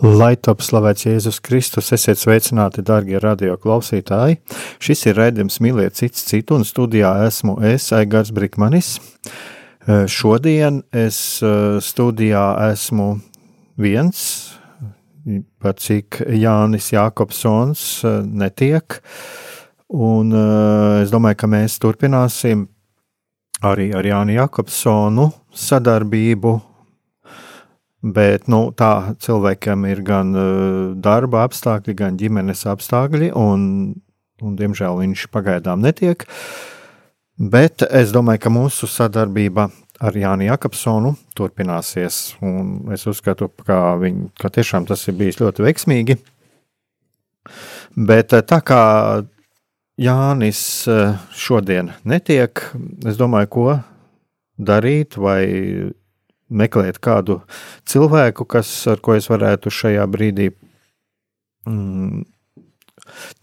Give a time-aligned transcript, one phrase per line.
[0.00, 4.38] Lai top slavēts Jēzus Kristus, esiet sveicināti, darbie radio klausītāji.
[4.80, 8.94] Šis ir raidījums Mīliet cits citu, un studijā esmu es, Aigars Brikmanis.
[9.84, 13.10] Eh, šodien es eh, studijā esmu
[13.76, 14.22] viens,
[15.60, 19.02] par cik Jānis Jākopsons eh, netiek,
[19.92, 20.32] un
[21.02, 22.64] es domāju, ka mēs turpināsim
[23.68, 26.56] arī ar Jāni Jākopsonu sadarbību
[28.00, 33.92] Bet nu, tā cilvēkam ir gan uh, darba apstākļi, gan ģimenes apstākļi, un,
[34.40, 36.24] un diemžēl viņš pagaidām netiek.
[37.36, 39.68] Bet es domāju, ka mūsu sadarbība
[40.00, 42.22] ar Jānu Jakobsonu turpināsies.
[42.96, 46.16] Es uzskatu, ka, viņ, ka tiešām tas ir bijis ļoti veiksmīgi.
[48.00, 48.82] Bet uh, tā kā
[50.00, 52.64] Jānis uh, šodien netiek,
[53.04, 53.70] es domāju, ko
[54.56, 55.44] darīt, vai
[56.50, 57.40] meklēt kādu
[57.88, 60.50] cilvēku, kas, ar ko es varētu šajā brīdī
[61.68, 62.24] mm,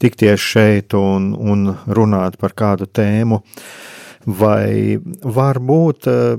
[0.02, 3.42] tikties šeit un, un runāt par kādu tēmu,
[4.28, 6.38] vai varbūt eh,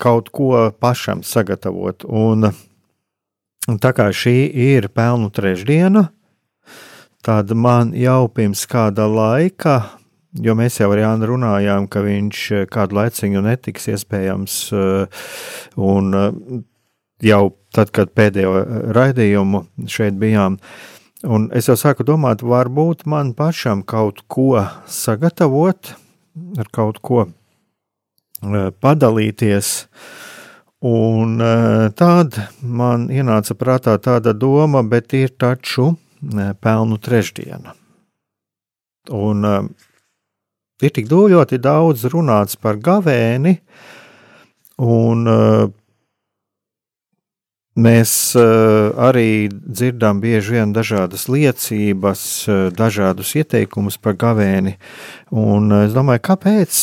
[0.00, 2.04] kaut ko pašam sagatavot.
[2.04, 2.50] Un,
[3.68, 4.36] un tā kā šī
[4.68, 6.08] ir pelnu trešdiena,
[7.24, 9.78] tad man jau pirms kāda laika
[10.42, 15.28] Jo mēs jau ar Jānu runājām, ka viņš eh, kādu laiciņu netiks iespējams, eh,
[15.78, 16.64] un eh,
[17.22, 18.64] jau tad, kad pēdējo
[18.96, 20.58] raidījumu šeit bijām,
[21.22, 25.94] un es jau sāku domāt, varbūt man pašam kaut ko sagatavot,
[26.58, 27.28] ar kaut ko
[28.42, 29.70] padalīties.
[30.84, 31.38] Un
[31.96, 35.94] tad man ienāca prātā tāda doma, bet ir taču
[36.60, 37.72] pelnu trešdiena.
[39.16, 39.48] Un
[40.84, 43.56] ir tik ļoti daudz runāts par gavēni,
[44.84, 45.66] un uh,
[47.74, 54.76] mēs uh, arī dzirdam bieži vien dažādas liecības, uh, dažādus ieteikumus par gavēni.
[55.30, 56.80] Un es domāju, kāpēc,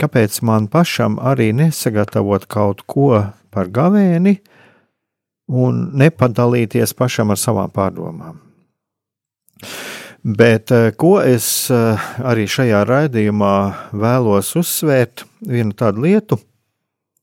[0.00, 4.38] kāpēc man pašam arī nesagatavot kaut ko par gavēni
[5.48, 8.42] un nepadalīties pašam ar savām pārdomām.
[10.22, 13.54] Bet eh, ko es eh, arī šajā raidījumā
[13.94, 16.38] vēlos uzsvērt, vienu tādu lietu.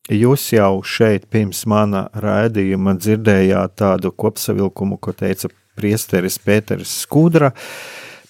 [0.06, 7.50] Jūs jau šeit pirms mana raidījuma dzirdējāt tādu kopsavilkumu, ko teica priesteris Pēteris Skudra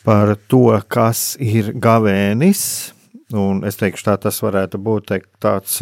[0.07, 2.93] par to, kas ir gavēnis.
[3.37, 5.81] Un es teikšu, tā tas varētu būt teikt, tāds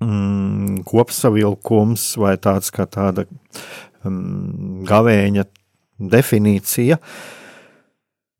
[0.00, 3.26] mm, kopsavilkums vai tāds kā tāda
[4.04, 5.46] mm, gavēņa
[5.98, 6.98] definīcija.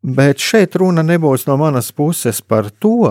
[0.06, 3.10] Bet šeit runa nebūs no manas puses par to,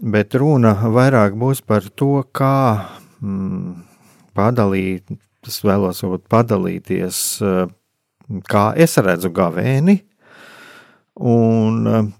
[0.00, 2.88] bet runa vairāk būs par to, kā
[3.20, 3.74] mm,
[4.36, 5.12] padalīt,
[5.46, 6.00] es vēlos
[6.32, 7.66] padalīties, eh,
[8.48, 9.98] kā es redzu gavēni
[11.20, 12.10] un eh,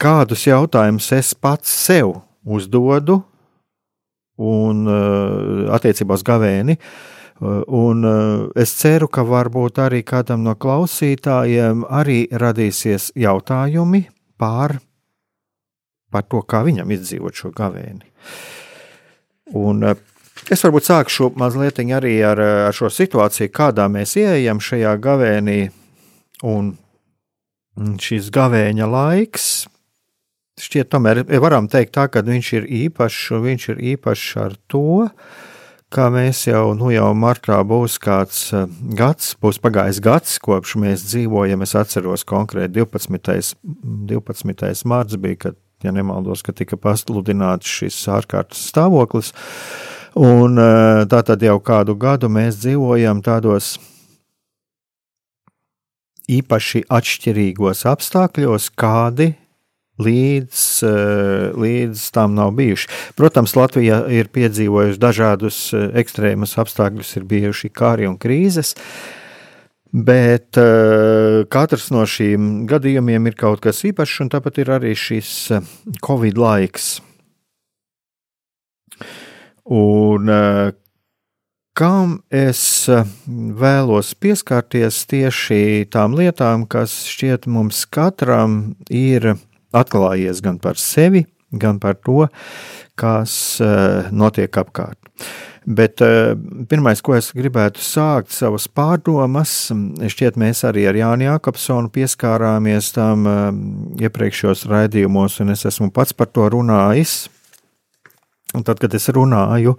[0.00, 2.14] kādus jautājumus es pats sev
[2.46, 3.20] uzdodu
[4.40, 6.80] un eh, attiecībā uz gavēni.
[6.80, 14.02] Uh, Un eh, es ceru, ka varbūt arī kādam no klausītājiem arī radīsies jautājumi
[14.36, 14.76] par,
[16.12, 18.04] par to, kā viņam izdzīvot šo gavēni.
[19.56, 19.96] Un eh,
[20.52, 25.60] es varbūt sākšu mazliet arī ar, ar šo situāciju, kādā mēs ieejam šajā gavēnī.
[26.44, 26.74] Un
[28.00, 29.46] šis gavēņa laiks,
[30.60, 35.49] šķiet, tomēr varam teikt tā, ka viņš ir īpašs, viņš ir īpašs ar to, ka
[35.90, 38.66] kā mēs jau, nu jau martā būs kāds eh,
[38.96, 41.64] gads, būs pagājis gads, kopš mēs dzīvojam.
[41.66, 43.56] Es atceros konkrēti 12.
[44.10, 44.84] 12.
[44.90, 49.34] mārts bija, kad, ja nemaldos, ka tika pasludināts šis ārkārtas stāvoklis.
[50.18, 53.76] Un eh, tā tad jau kādu gadu mēs dzīvojam tādos
[56.30, 59.32] īpaši atšķirīgos apstākļos, kādi
[60.00, 60.64] līdz,
[61.60, 62.90] līdz tam nav bijuši.
[63.18, 68.74] Protams, Latvija ir piedzīvojusi dažādus ekstrēmus apstākļus, ir bijuši kāri un krīzes.
[69.90, 75.32] Bet uh, katrs no šīm gadījumiem ir kaut kas īpašs, un tāpat ir arī šis
[76.06, 76.92] Covid laiks.
[79.70, 80.70] Un uh,
[81.80, 83.06] kam es eh,
[83.56, 89.34] vēlos pieskarties tieši tām lietām, kas šķiet mums katram ir
[89.76, 92.26] atklājies gan par sevi, gan par to,
[93.00, 93.32] kas
[93.64, 94.98] eh, notiek apkārt.
[95.70, 96.32] Bet uh,
[96.70, 99.52] pirmais, ko es gribētu sākt, savas pārdomas,
[100.00, 103.42] šķiet, mēs arī ar Jānu Jākapsonu pieskārāmies tam uh,
[104.00, 107.28] iepriekšējos raidījumos, un es esmu pats par to runājis.
[108.56, 109.76] Un tad, kad es runāju,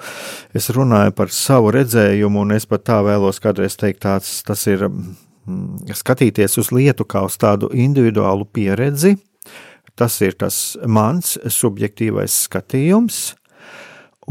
[0.55, 4.85] es runāju par savu redzējumu, un es pat tā vēlos kādreiz teikt, tāds, tas ir
[4.85, 9.17] mm, skatīties uz lietu kā uz tādu individuālu pieredzi.
[9.99, 13.31] Tas ir tas mans subjektīvais skatījums,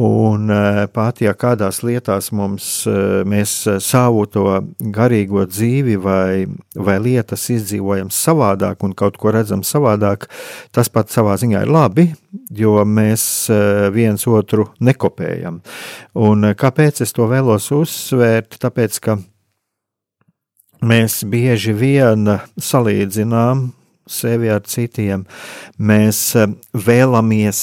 [0.01, 4.45] Un eh, pat ja kādās lietās mums eh, mēs eh, savu to
[4.95, 6.47] garīgo dzīvi vai,
[6.79, 10.29] vai lietas izdzīvojam savādāk un kaut ko redzam savādāk,
[10.71, 12.07] tas pat savā ziņā ir labi,
[12.55, 13.25] jo mēs
[13.91, 15.59] viens otru nekopējam.
[16.15, 18.61] Un kāpēc es to vēlos uzsvērt?
[18.63, 19.19] Tāpēc, ka
[20.87, 23.67] mēs bieži vien salīdzinām
[24.11, 25.27] sevi ar citiem.
[25.79, 26.23] Mēs
[26.75, 27.61] vēlamies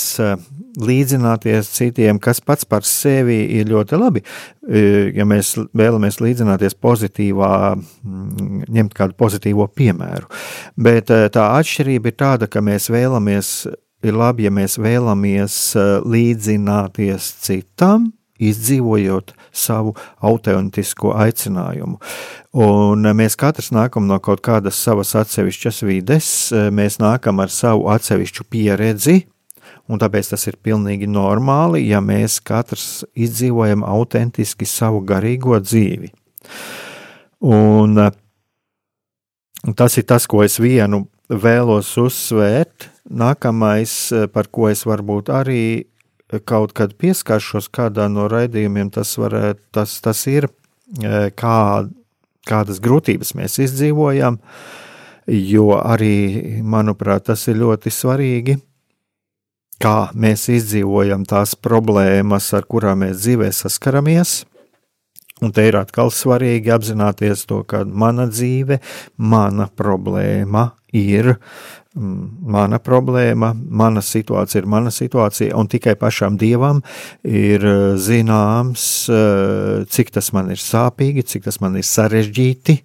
[0.78, 4.24] līdzināties citiem, kas pats par sevi ir ļoti labi.
[4.68, 4.84] E,
[5.18, 10.30] ja mēs vēlamies līdzināties pozitīvā, mm, ņemt kādu pozitīvo piemēru.
[10.78, 13.56] Bet tā atšķirība ir tāda, ka mēs vēlamies,
[14.06, 15.58] ir labi, ja mēs vēlamies
[16.06, 19.94] līdzināties citam, izdzīvojot savu
[20.26, 21.98] autentisko aicinājumu.
[22.58, 28.48] Un mēs katrs nākam no kaut kādas savas atsevišķas vides, mēs nākam ar savu atsevišķu
[28.50, 29.20] pieredzi,
[29.88, 36.12] un tāpēc tas ir pilnīgi normāli, ja mēs katrs izdzīvojam autentiski savu garīgo dzīvi.
[37.48, 38.00] Un
[39.76, 42.90] tas ir tas, ko es vienu vēlos uzsvērt.
[43.08, 43.92] Nākamais,
[44.34, 45.88] par ko es varbūt arī
[46.46, 50.50] kaut kad pieskaršos kādā no raidījumiem, tas, varētu, tas, tas ir,
[51.40, 51.58] kā,
[52.48, 54.40] kādas grūtības mēs izdzīvojam,
[55.28, 58.60] jo arī, manuprāt, tas ir ļoti svarīgi
[59.82, 64.40] kā mēs izdzīvojam tās problēmas, ar kurām mēs dzīvē saskaramies.
[65.42, 68.80] Un te ir atkal svarīgi apzināties to, ka mana dzīve,
[69.18, 71.36] mana problēma ir
[71.98, 76.82] mana problēma, mana situācija ir mana situācija, un tikai pašam dievam
[77.26, 82.78] ir eh, zināms, eh, cik tas man ir sāpīgi, cik tas man ir sarežģīti,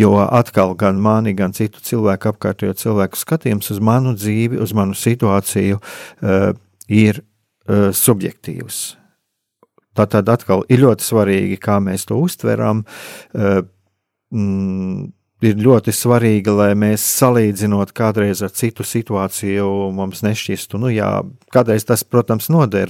[0.00, 4.96] jo atkal gan mani, gan citu cilvēku apkārtējo cilvēku skatījums uz manu dzīvi, uz manu
[4.98, 6.52] situāciju uh,
[6.88, 7.90] ir uh,
[9.96, 9.96] subjektīvs.
[9.96, 12.84] Tātad atkal ir ļoti svarīgi, kā mēs to uztveram.
[13.34, 13.64] Uh,
[14.30, 15.12] mm,
[15.44, 21.10] ir ļoti svarīgi, lai mēs salīdzinot kādreiz ar citu situāciju, mums nešķistu, nu jā,
[21.52, 22.88] kādreiz tas, protams, noder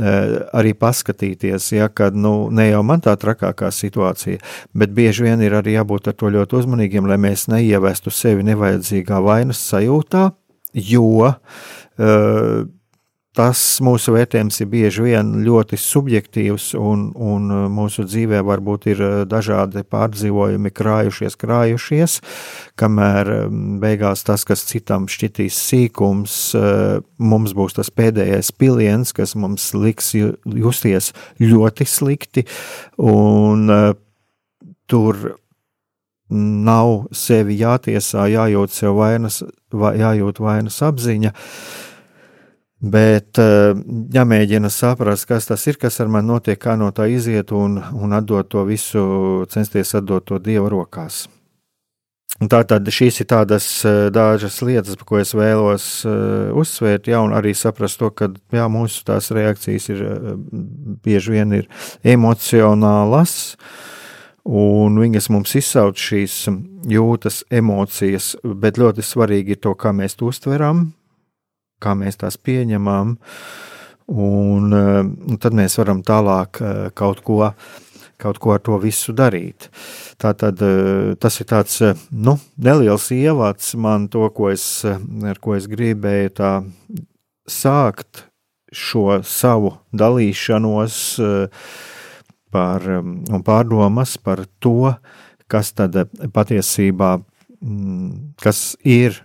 [0.00, 4.40] eh, arī paskatīties, ja, kad, nu, ne jau man tā trakākā situācija,
[4.72, 9.20] bet bieži vien ir arī jābūt ar to ļoti uzmanīgiem, lai mēs neievestu sevi nevajadzīgā
[9.24, 10.30] vainas sajūtā,
[10.72, 12.64] jo uh,
[13.34, 19.02] tas mūsu vērtējums ir bieži vien ļoti subjektīvs, un, un uh, mūsu dzīvē varbūt ir
[19.02, 22.20] uh, dažādi pārdzīvojumi krājušies, krājušies,
[22.78, 29.34] kamēr um, beigās tas, kas citam šķitīs sīkums, uh, mums būs tas pēdējais piliens, kas
[29.34, 31.10] mums liks justies
[31.42, 32.44] ļoti slikti,
[33.02, 33.66] un
[34.90, 35.18] tur
[36.30, 39.42] nav sevi jātiesā, jājūt sev vainas,
[39.74, 41.34] jājūt vainas apziņa.
[41.34, 41.82] Uh,
[42.84, 43.72] Bet eh,
[44.12, 48.12] jāmēģina saprast, kas tas ir, kas ar mani notiek, kā no tā iziet un, un
[48.12, 49.04] atdot to visu,
[49.48, 51.24] censties atdot to Dieva rokās.
[52.50, 57.54] Tātad šīs ir tādas eh, dažas lietas, ko es vēlos uh, uzsvērt, ja, un arī
[57.56, 60.02] saprast to, ka jā, mūsu tās reakcijas ir
[61.06, 61.70] bieži vien ir
[62.02, 63.54] emocionālas,
[64.44, 66.42] un viņas mums izsauc šīs
[66.90, 70.90] jūtas, emocijas, bet ļoti svarīgi ir to, kā mēs to uztveram,
[71.84, 73.14] kā mēs tās pieņemam,
[74.08, 77.40] un, eh, un tad mēs varam tālāk eh, kaut ko,
[78.20, 79.68] kaut ko ar to visu darīt.
[80.20, 85.68] Tātad eh, tas ir tāds nu, neliels ievads man to, ko es, ar ko es
[85.70, 86.52] gribēju tā
[87.50, 88.26] sākt
[88.74, 90.96] šo savu dalīšanos
[92.50, 94.94] par, un pārdomas par to,
[95.46, 95.94] kas tad
[96.34, 97.10] patiesībā
[97.60, 99.20] mm, kas ir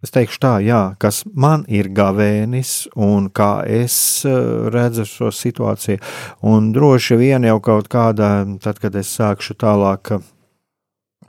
[0.00, 4.32] Es teikšu tā, jā, kas man ir gavēnis un kā es eh,
[4.72, 6.00] redzu šo situāciju.
[6.48, 8.32] Un droši vien jau kaut kādā,
[8.64, 10.24] tad, kad es sākšu tālāk eh,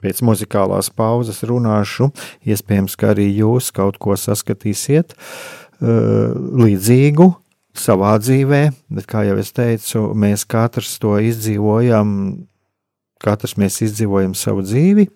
[0.00, 2.08] pēc muzikālās pauzes runāšu,
[2.48, 6.32] iespējams, ka arī jūs kaut ko saskatīsiet eh,
[6.64, 7.28] līdzīgu
[7.76, 8.62] savā dzīvē,
[8.96, 12.08] bet, kā jau es teicu, mēs katrs to izdzīvojam,
[13.20, 15.12] katrs mēs izdzīvojam savu dzīvi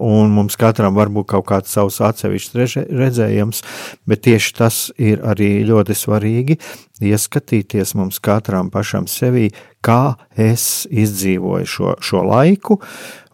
[0.00, 3.62] un mums katram var būt kaut kāds savs atsevišķs redzējums,
[4.08, 6.58] bet tieši tas ir arī ļoti svarīgi
[7.02, 9.48] ieskatīties mums katram pašam sevī,
[9.84, 12.78] kā es izdzīvoju šo, šo laiku,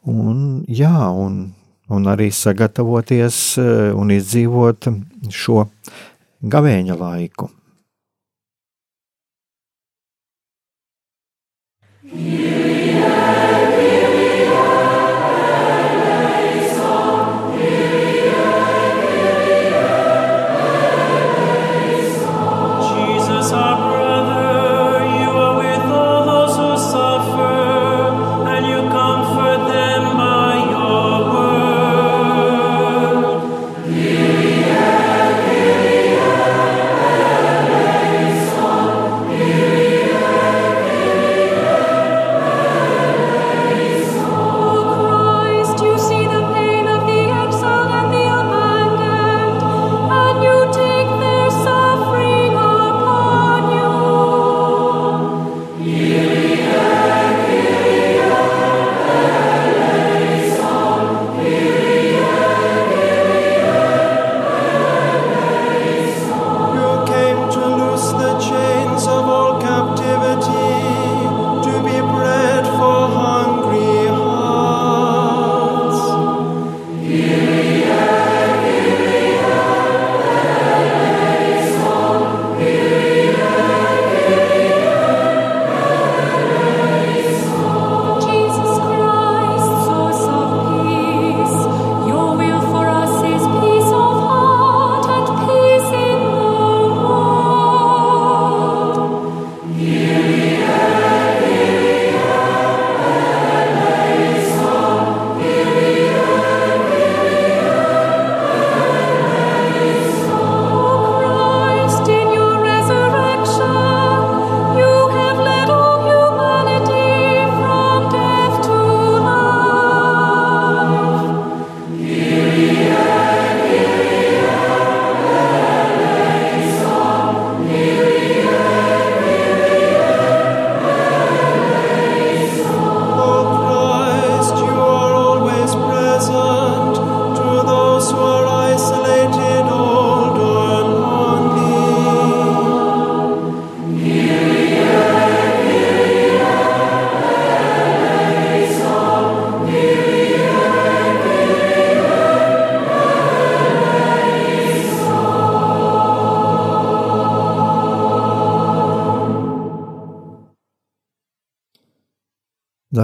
[0.08, 1.42] un, jā, un,
[1.88, 4.90] un arī sagatavoties eh, un izdzīvot
[5.32, 5.68] šo
[6.44, 7.50] gavēņa laiku.
[12.14, 12.63] Yeah.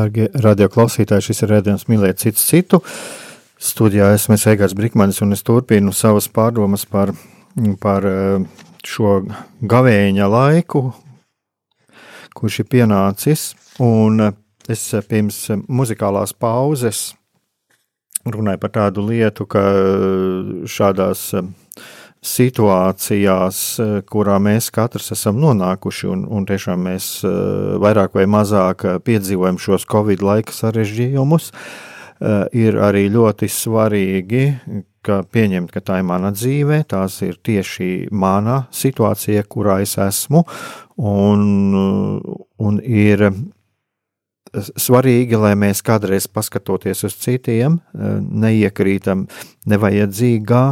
[0.00, 2.80] Dārgie radioklausītāji, šis ir redzējums mīlēt citu citu.
[3.60, 7.12] Studijā esmu Egārs Brikmanis un es turpinu savas pārdomas par,
[7.82, 9.18] par eh, šo
[9.60, 10.86] gavēņa laiku,
[12.32, 13.50] kurš ir pienācis.
[13.84, 14.36] Un eh,
[14.72, 17.10] es pirms muzikālās pauzes
[18.24, 19.60] runāju par tādu lietu, ka
[20.68, 21.30] šādās
[22.20, 27.30] situācijās, eh, kurā mēs katrs esam nonākuši, un, un tiešām mēs eh,
[27.80, 31.52] vairāk vai mazāk eh, piedzīvojam šos Covid laika sarežģījumus,
[32.52, 34.42] ir arī ļoti svarīgi,
[35.00, 40.42] ka pieņemt, ka tā ir mana dzīve, tās ir tieši mana situācija, kurā es esmu,
[41.00, 42.20] un,
[42.60, 43.24] un ir
[44.52, 49.24] svarīgi, lai mēs kādreiz paskatoties uz citiem, neiekrītam
[49.72, 50.64] nevajadzīgā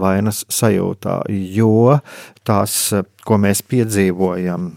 [0.00, 1.98] vainas sajūtā, jo
[2.46, 2.78] tās,
[3.24, 4.72] ko mēs piedzīvojam,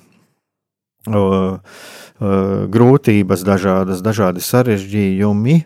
[2.78, 5.58] grūtības, dažādas, dažādi sarežģījumi,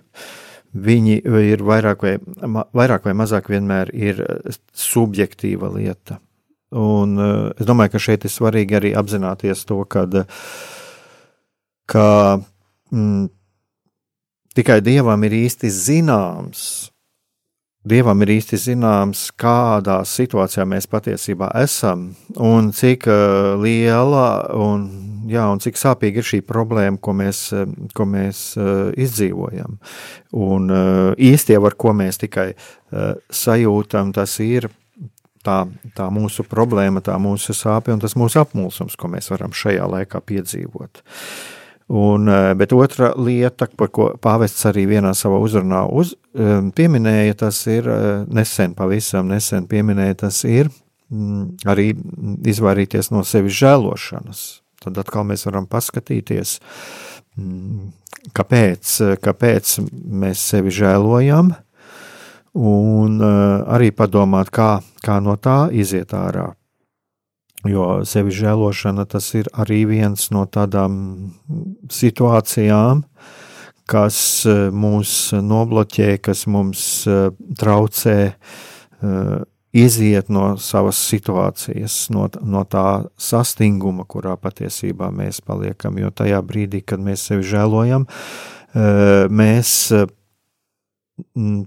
[0.71, 1.15] viņi
[1.51, 2.15] ir vairāk vai,
[2.77, 4.21] vairāk vai mazāk vienmēr ir
[4.77, 6.19] subjektīva lieta.
[6.71, 10.21] Un es domāju, ka šeit ir svarīgi arī apzināties to, kad,
[11.91, 12.05] ka
[12.93, 13.27] mm,
[14.55, 16.63] tikai Dievam ir īsti zināms,
[17.81, 24.83] Dievam ir īsti zināms, kādā situācijā mēs patiesībā esam, un cik uh, liela un,
[25.31, 27.39] jā, un cik sāpīga ir šī problēma, ko mēs,
[27.97, 29.79] ko mēs uh, izdzīvojam.
[30.37, 30.83] Un uh,
[31.17, 32.51] īsti jau ar ko mēs tikai
[33.31, 34.67] sajūtam, tas ir
[35.41, 35.63] tā,
[35.95, 40.21] tā mūsu problēma, tā mūsu sāpe un tas mūsu apmulsums, ko mēs varam šajā laikā
[40.27, 41.01] piedzīvot.
[41.01, 41.60] Uh,
[41.91, 47.35] Un, eh, bet otra lieta, par ko pāvests arī vienā savā uzrunā uz, eh, pieminēja,
[47.43, 50.69] tas ir eh, nesen, pavisam nesen pieminēja, tas ir
[51.11, 51.89] mm, arī
[52.47, 54.43] izvairīties no sevis žēlošanas.
[54.79, 56.61] Tad atkal mēs varam paskatīties,
[57.35, 57.91] mm,
[58.39, 61.51] kāpēc, kāpēc mēs sevi žēlojam,
[62.55, 66.53] un arī padomāt, kā, kā no tā iziet ārā.
[67.67, 70.95] Jo sevi žēlošana tas ir arī viens no tādām
[71.93, 73.03] situācijām,
[73.91, 74.17] kas
[74.49, 75.13] e, mūs
[75.45, 77.19] nobloķē, kas mums e,
[77.59, 78.33] traucē e,
[79.77, 86.01] iziet no savas situācijas, no, no tā sastinguma, kurā patiesībā mēs paliekam.
[86.01, 88.03] Jo tajā brīdī, kad mēs sevi žēlojam,
[89.31, 89.71] mēs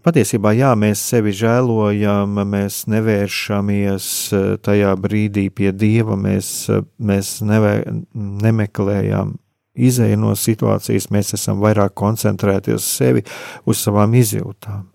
[0.05, 7.39] patiesībā, jā, mēs sevi žēlojam, mēs nevēršamies eh, tajā brīdī pie Dieva, mēs, eh, mēs
[7.47, 7.75] nevē,
[8.15, 9.37] nemeklējam
[9.75, 13.25] izēju no situācijas, mēs esam vairāk koncentrēti uz sevi,
[13.67, 14.87] uz savām izjūtām.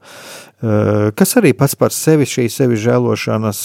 [0.60, 3.64] Eh, kas arī pats par sevi šī sevi žēlošanas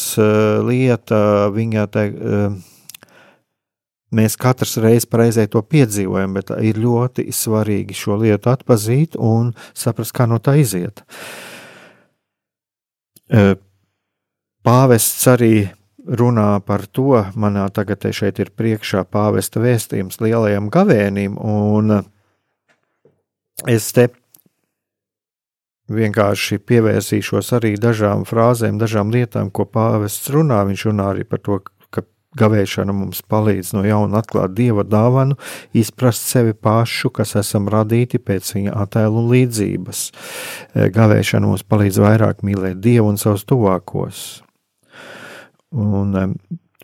[0.67, 1.25] lieta,
[1.55, 2.07] viņa te
[4.15, 10.15] Mēs katrs reiz reizē to piedzīvojam, bet ir ļoti svarīgi šo lietu atpazīt un saprast,
[10.15, 11.03] kā no tā iziet.
[14.65, 15.55] Pāvests arī
[16.05, 22.03] runā par to, manā tagad šeit ir priekšā pāvesta vēstījums lielajam gavēnim, un
[23.71, 24.09] es te
[25.93, 30.63] vienkārši pievērsīšos arī dažām frāzēm, dažām lietām, ko pāvests runā.
[30.69, 31.61] Viņš runā arī par to,
[32.39, 35.37] Gavēšana mums palīdz no jauna atklāt dieva dāvanu,
[35.77, 40.05] izprast sevi pašu, kas esam radīti pēc viņa attēlu un līdzības.
[40.75, 44.25] E, gavēšana mums palīdz vairāk mīlēt dievu un savus tuvākos.
[45.75, 46.15] Un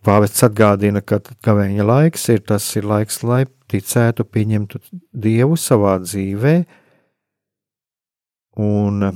[0.06, 4.80] pāvests atgādina, ka gavēņa laiks ir tas ir laiks, lai ticētu, pieņemtu
[5.14, 6.54] dievu savā dzīvē
[8.60, 9.10] un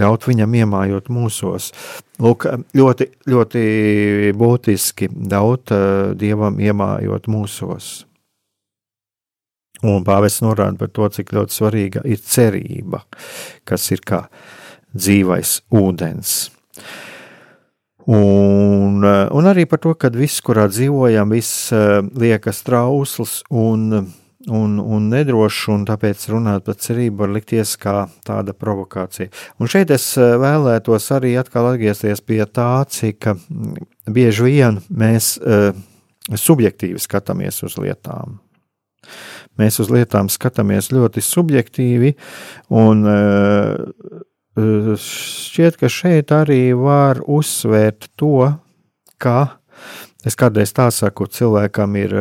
[0.00, 1.70] ļaut viņam iemājot mūsos.
[2.22, 3.62] Lūk, ļoti, ļoti
[4.36, 7.94] būtiski ļaut uh, dievam iemājot mūsos.
[9.84, 13.02] Un pāvests norāda par to, cik ļoti svarīga ir cerība,
[13.68, 14.24] kas ir kā
[14.96, 16.36] dzīvais ūdens.
[18.06, 24.06] Un, uh, un arī par to, ka viss, kurā dzīvojam, viss uh, liekas trausls un
[24.46, 29.30] un, un nedrošs, un tāpēc runāt par cerību var likties kā tāda provokācija.
[29.60, 35.34] Un šeit es eh, vēlētos arī atkal atgriezties pie tā, cik mm, bieži vien mēs
[35.40, 35.72] uh,
[36.30, 38.38] subjektīvi skatāmies uz lietām.
[39.58, 42.14] Mēs uz lietām skatāmies ļoti subjektīvi,
[42.76, 44.24] un uh,
[44.56, 48.50] šķiet, ka šeit arī var uzsvērt to,
[49.18, 49.38] ka
[50.26, 52.16] es kādreiz tā saku, cilvēkam ir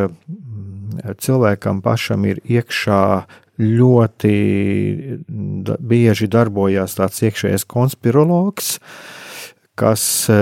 [1.01, 3.01] cilvēkam pašam ir iekšā
[3.61, 4.35] ļoti
[5.79, 8.77] bieži darbojas tāds iekšējais konspirologs,
[9.79, 10.39] kas e,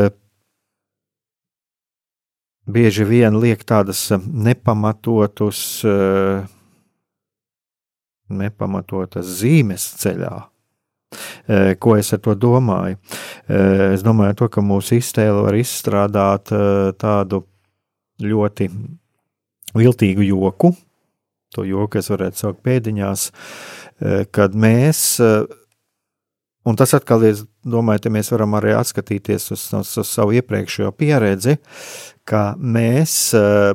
[2.66, 5.94] bieži vien liek tādas nepamatotus, e,
[8.34, 10.34] nepamatotas zīmes ceļā.
[11.46, 12.98] E, ko es ar to domāju?
[13.46, 16.50] Es domāju, to, ka mūsu iztēle var izstrādāt
[16.98, 17.44] tādu
[18.24, 18.70] ļoti
[19.78, 20.74] viltīgu joku.
[21.54, 23.28] To joku es varētu saukt pēdiņās,
[24.02, 25.46] eh, kad mēs, eh,
[26.66, 30.92] un tas atkal ir, domāju, te mēs varam arī atskatīties uz, uz, uz savu iepriekšējo
[30.98, 31.58] pieredzi,
[32.26, 33.74] ka mēs eh,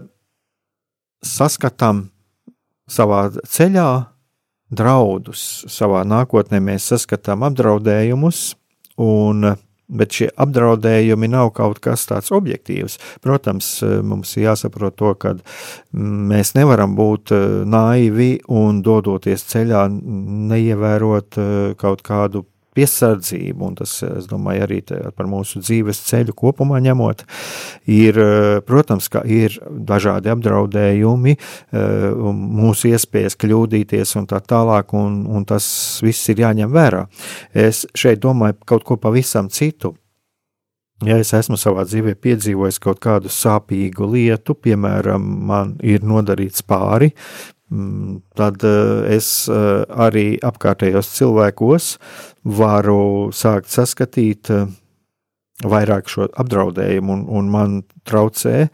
[1.22, 2.08] saskatām
[2.88, 4.08] savā ceļā
[4.70, 8.54] draudus, savā nākotnē mēs saskatām apdraudējumus,
[8.98, 9.56] un
[9.88, 12.98] Bet šie apdraudējumi nav kaut kas tāds objektīvs.
[13.24, 13.70] Protams,
[14.04, 15.34] mums ir jāsaprot to, ka
[15.92, 19.86] mēs nevaram būt eh, naivi un dodoties ceļā,
[20.52, 22.44] neievērot eh, kaut kādu
[22.78, 24.80] piesardzību, un tas, es domāju, arī
[25.16, 27.24] par mūsu dzīves ceļu kopumā ņemot,
[27.90, 28.20] ir,
[28.68, 31.36] protams, ka ir dažādi apdraudējumi,
[32.62, 35.66] mūsu iespējas kļūdīties un tā tālāk, un, un tas
[36.04, 37.06] viss ir jāņem vērā.
[37.52, 39.96] Es šeit domāju kaut ko pavisam citu.
[41.06, 47.12] Ja es esmu savā dzīvē piedzīvojis kaut kādu sāpīgu lietu, piemēram, man ir nodarīts pāri,
[48.38, 48.64] tad
[49.12, 51.88] es arī apkārtējos cilvēkos
[52.58, 54.48] varu sākt saskatīt
[55.68, 57.76] vairāk šo apdraudējumu, un, un man
[58.08, 58.68] traucē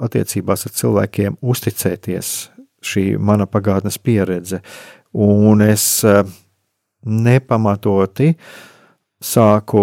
[0.00, 2.32] attiecībās ar cilvēkiem uzticēties
[2.80, 4.62] šī mana pagātnes pieredze.
[5.12, 5.84] Un es
[7.04, 8.32] nepamatoti
[9.20, 9.80] sāku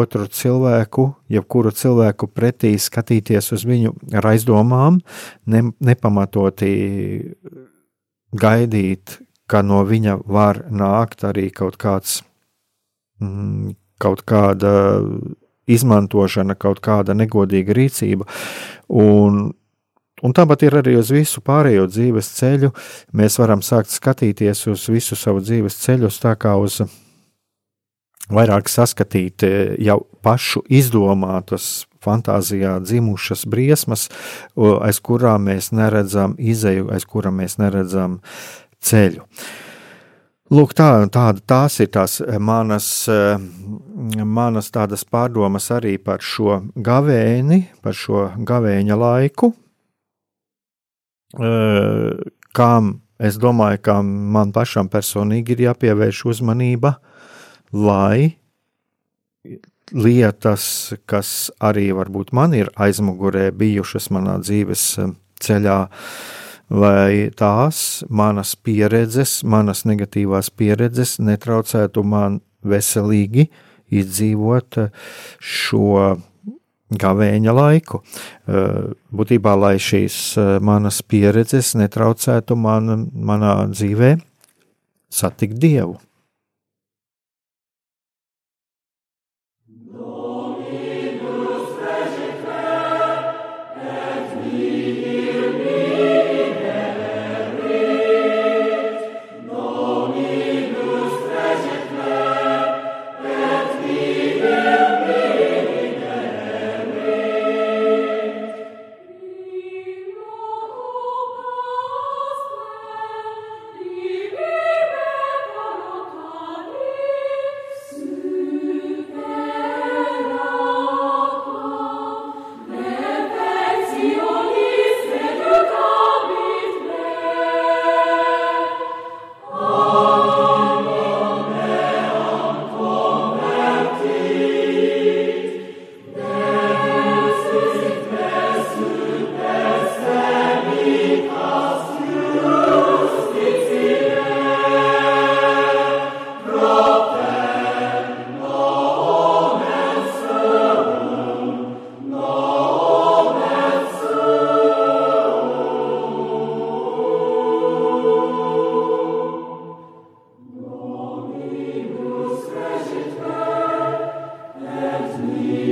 [0.00, 5.00] otru cilvēku, jebkuru cilvēku pretī skatīties uz viņu ar aizdomām,
[5.46, 6.70] ne, nepamatoti
[8.32, 12.22] gaidīt, ka no viņa var nākt arī kaut kāds,
[13.20, 14.72] mm, kaut kāda
[15.68, 18.28] izmantošana, kaut kāda negodīga rīcība.
[18.88, 19.52] Un
[20.18, 22.72] Un tāpat ir arī uz visu pārējo dzīves ceļu.
[23.14, 26.80] Mēs varam sākt skatīties uz visu savu dzīves ceļu, tā kā uz
[28.32, 29.52] vairāk saskatīt e,
[29.84, 34.06] jau pašu izdomātas, fantāzijā dzimušas briesmas,
[34.56, 38.20] aiz kurām mēs neredzam izēju, aiz kurām mēs neredzam
[38.84, 39.24] ceļu.
[40.48, 43.36] Lūk, tā, tāda, tās ir tās manas, e,
[44.24, 49.52] manas tādas pārdomas arī par šo gavēni, par šo gavēņa laiku,
[52.56, 56.94] kam es domāju, ka man pašam personīgi ir jāpievērš uzmanība,
[57.72, 58.38] lai
[59.92, 64.84] lietas, kas arī varbūt man ir aizmugurē bijušas manā dzīves
[65.44, 65.78] ceļā,
[66.68, 73.48] lai tās manas pieredzes, manas negatīvās pieredzes netraucētu man veselīgi
[73.88, 74.82] izdzīvot
[75.40, 76.18] šo
[76.88, 78.00] gavēņa laiku.
[78.48, 84.16] Eh, būtībā, lai šīs eh, manas pieredzes netraucētu man, manā dzīvē
[85.12, 85.98] satikt Dievu.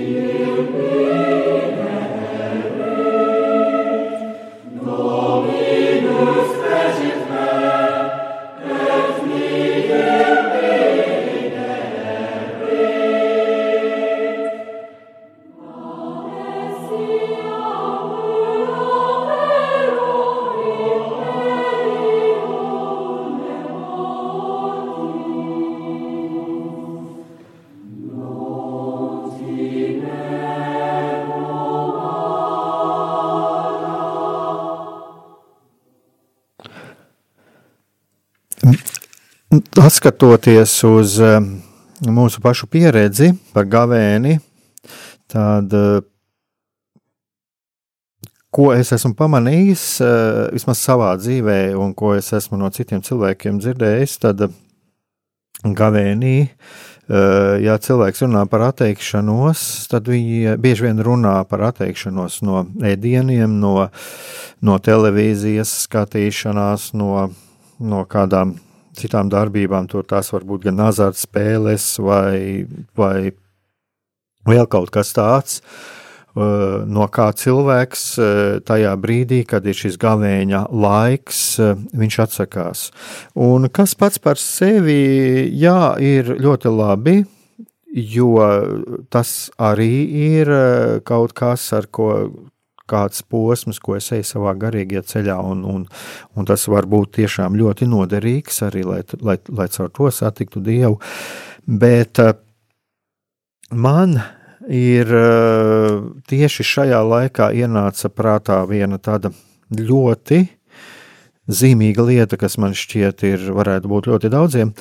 [0.07, 0.36] Amen.
[39.77, 41.37] Atskatoties uz eh,
[42.09, 44.39] mūsu pašu pieredzi par gavēni,
[45.29, 45.99] tad eh,
[48.57, 53.61] ko es esmu pamanījis, eh, vismaz savā dzīvē, un ko es esmu no citiem cilvēkiem
[53.61, 54.47] dzirdējis, tad
[55.67, 56.37] gavēnī,
[57.63, 59.61] ja cilvēks runā par atteikšanos,
[59.93, 63.89] tad viņi bieži vien runā par atteikšanos no ēdieniem, no,
[64.61, 67.29] no televīzijas skatīšanās, no,
[67.79, 68.57] no kādām
[68.99, 69.89] citām darbībām.
[69.91, 72.65] Tur tās var būt gan azartspēles vai,
[72.97, 73.31] vai
[74.47, 75.61] vēl kaut kas tāds.
[76.37, 78.27] Uh, no kā cilvēks uh,
[78.69, 82.83] tajā brīdī, kad ir šis gavēņa laiks, uh, viņš atsakās.
[83.41, 87.17] Un kas pats par sevi, jā, ir ļoti labi,
[87.97, 88.37] jo
[89.09, 89.95] tas arī
[90.27, 90.53] ir
[91.09, 92.11] kaut kas, ar ko
[92.91, 95.85] kāds posms, ko es eju savā garīgajā ceļā, un, un,
[96.37, 101.01] un tas var būt tiešām ļoti noderīgs arī, lai, lai, lai caur to satiktu Dievu.
[101.67, 102.35] Bet eh,
[103.75, 104.19] man
[104.71, 105.97] ir eh,
[106.31, 109.33] tieši šajā laikā ienāca prātā viena tāda
[109.71, 110.45] ļoti
[111.47, 114.73] zīmīga lieta, kas man šķiet ir, varētu būt ļoti daudziem,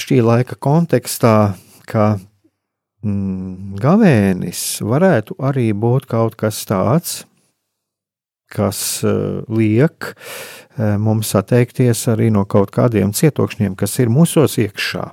[0.00, 1.34] šī laika kontekstā,
[1.84, 2.14] ka
[3.04, 7.24] gavēnis varētu arī būt kaut kas tāds,
[8.52, 15.10] kas uh, liek uh, mums atteikties arī no kaut kādiem cietokšņiem, kas ir mūsos iekšā.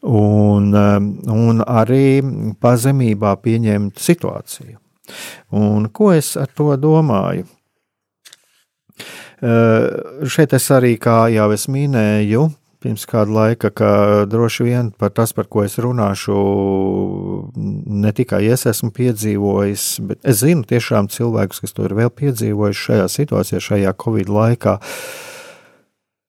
[0.00, 2.22] Un, um, un arī
[2.60, 4.78] pazemībā pieņemt situāciju.
[5.52, 7.44] Un ko es ar to domāju?
[9.40, 12.44] Šeit es arī, kā jau es minēju,
[12.80, 13.90] pirms kāda laika, ka
[14.30, 16.36] droši vien par tas, par ko es runāšu,
[17.56, 22.86] ne tikai es esmu piedzīvojis, bet es zinu tiešām cilvēkus, kas to ir vēl piedzīvojuši
[22.88, 24.78] šajā situācijā, šajā Covid laikā.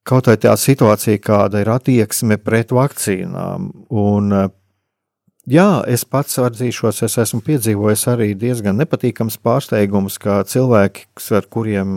[0.07, 3.67] Kaut vai tā situācija, kāda ir attieksme pret vakcīnām.
[4.01, 4.31] Un,
[5.45, 11.05] jā, es pats atzīšos, es esmu piedzīvojis arī diezgan nepatīkams pārsteigums, kā cilvēki,
[11.37, 11.93] ar kuriem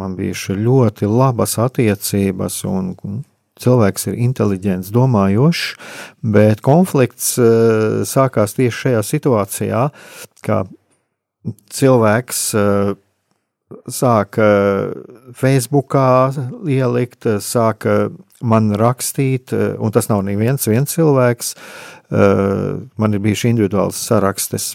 [0.00, 2.94] man bijuši ļoti labas attiecības un
[3.62, 5.74] cilvēks ir inteliģents, domājošs,
[6.22, 9.82] bet konflikts uh, sākās tieši šajā situācijā,
[10.46, 10.62] ka
[11.74, 12.96] cilvēks uh,
[13.92, 14.48] sāka
[15.36, 16.08] Facebookā
[16.68, 18.08] ielikt, sāka
[18.40, 21.50] man rakstīt, un tas nav neviens viens cilvēks.
[22.08, 24.70] Man ir bijuši individuāls sarakstes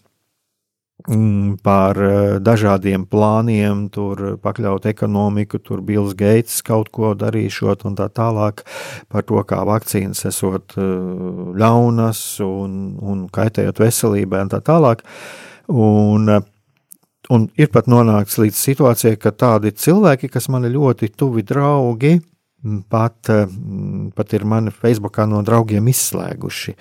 [1.63, 8.07] par eh, dažādiem plāniem, tur pakļaut ekonomiku, tur Bills Gates kaut ko darīšot un tā
[8.07, 8.63] tālāk
[9.09, 10.83] par to, kā vakcīnas esot eh,
[11.59, 15.03] ļaunas un, un kaitējot veselībai un tā tālāk.
[15.67, 16.45] Un, eh,
[17.29, 22.21] un ir pat nonāks līdz situācijai, ka tādi cilvēki, kas man ir ļoti tuvi draugi,
[22.89, 23.45] pat, eh,
[24.15, 26.73] pat ir mani Facebookā no draugiem izslēguši.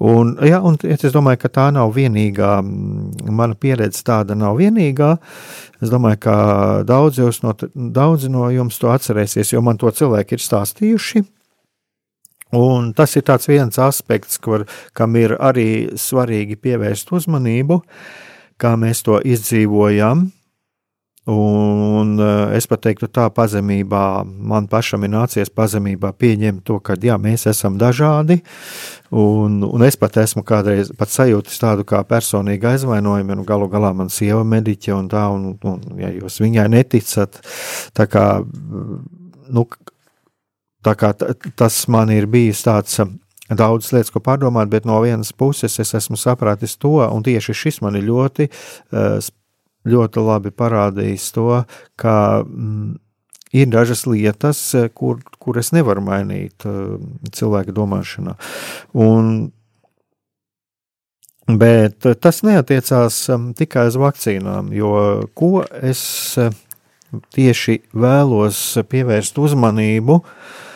[0.00, 2.58] Un, ja, un es domāju, ka tā nav vienīgā,
[3.30, 5.16] mana pieredze tāda nav vienīgā.
[5.82, 6.36] Es domāju, ka
[6.88, 11.24] daudzi, no, daudzi no jums to atcerēsies, jo man to cilvēki ir stāstījuši.
[12.58, 17.82] Un tas ir viens aspekts, kur, kam ir arī svarīgi pievērst uzmanību,
[18.58, 20.30] kā mēs to izdzīvojam
[21.28, 26.96] Un eh, es pat teiktu, tā pazemībā, man pašam ir nācies pazemībā pieņemt to, ka
[27.02, 28.38] jā, mēs esam dažādi.
[29.12, 33.92] Un, un es pat esmu kādreiz pat sajūtis tādu kā personīgu aizvainojumu, un galu galā
[33.96, 37.40] man sieva mediķe un tā, un, un ja jūs viņai neticat,
[37.96, 38.26] tā kā,
[39.52, 39.66] nu,
[40.84, 41.12] tā kā
[41.60, 43.02] tas man ir bijis tāds
[43.48, 47.82] daudz lietas, ko pārdomāt, bet no vienas puses es esmu sapratis to, un tieši šis
[47.84, 49.20] man ir ļoti uh,
[49.88, 51.62] ļoti labi parādījis to,
[52.00, 52.96] ka mm,
[53.58, 56.98] ir dažas lietas, eh, kur, kur es nevaru mainīt uh,
[57.32, 58.34] cilvēka domāšanā.
[58.98, 59.50] Un,
[61.48, 63.22] bet tas neatiecās
[63.56, 64.94] tikai uz vakcīnām, jo
[65.38, 66.02] ko es
[67.32, 70.67] tieši vēlos pievērst uzmanību uh, Eh,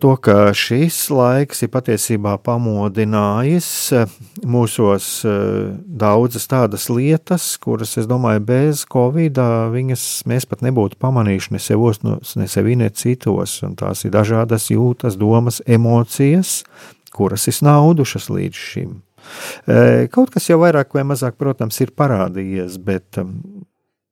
[0.00, 8.08] to, ka šis laiks ir patiesībā pamodinājis eh, mūsos eh, daudzas tādas lietas, kuras, es
[8.10, 9.40] domāju, bez Covid
[9.72, 13.56] viņas mēs pat nebūtu pamanījuši ne sevos, ne sevi, ne citos.
[13.64, 16.58] Un tās ir dažādas jūtas, domas, emocijas,
[17.16, 18.92] kuras ir naudušas līdz šim.
[20.12, 23.16] Kaut kas jau vairāk vai mazāk, protams, ir parādījies, bet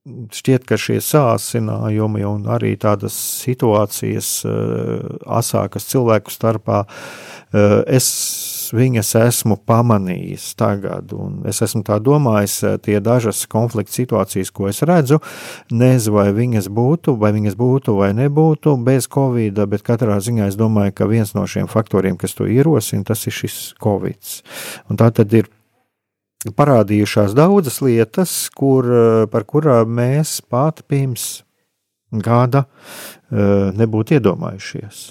[0.04, 8.10] šķiet, ka šie sācinājumi un arī tādas situācijas uh, asākas cilvēku starpā, uh, es
[8.74, 14.68] viņas esmu pamanījis tagad, un es esmu tā domājis, eh, tie dažas konflikta situācijas, ko
[14.68, 15.20] es redzu,
[15.70, 20.56] nezinu, vai viņas būtu, vai viņas būtu vai nebūtu bez covid, bet katrā ziņā es
[20.56, 24.18] domāju, ka viens no šiem faktoriem, kas to ierosina, tas ir šis covid.
[24.90, 25.48] Un tā tad ir
[26.52, 31.42] parādījušās daudzas lietas, kur, eh, par kurām mēs pat pirms
[32.12, 32.66] gada
[33.32, 35.04] eh, nebūtu iedomājušies.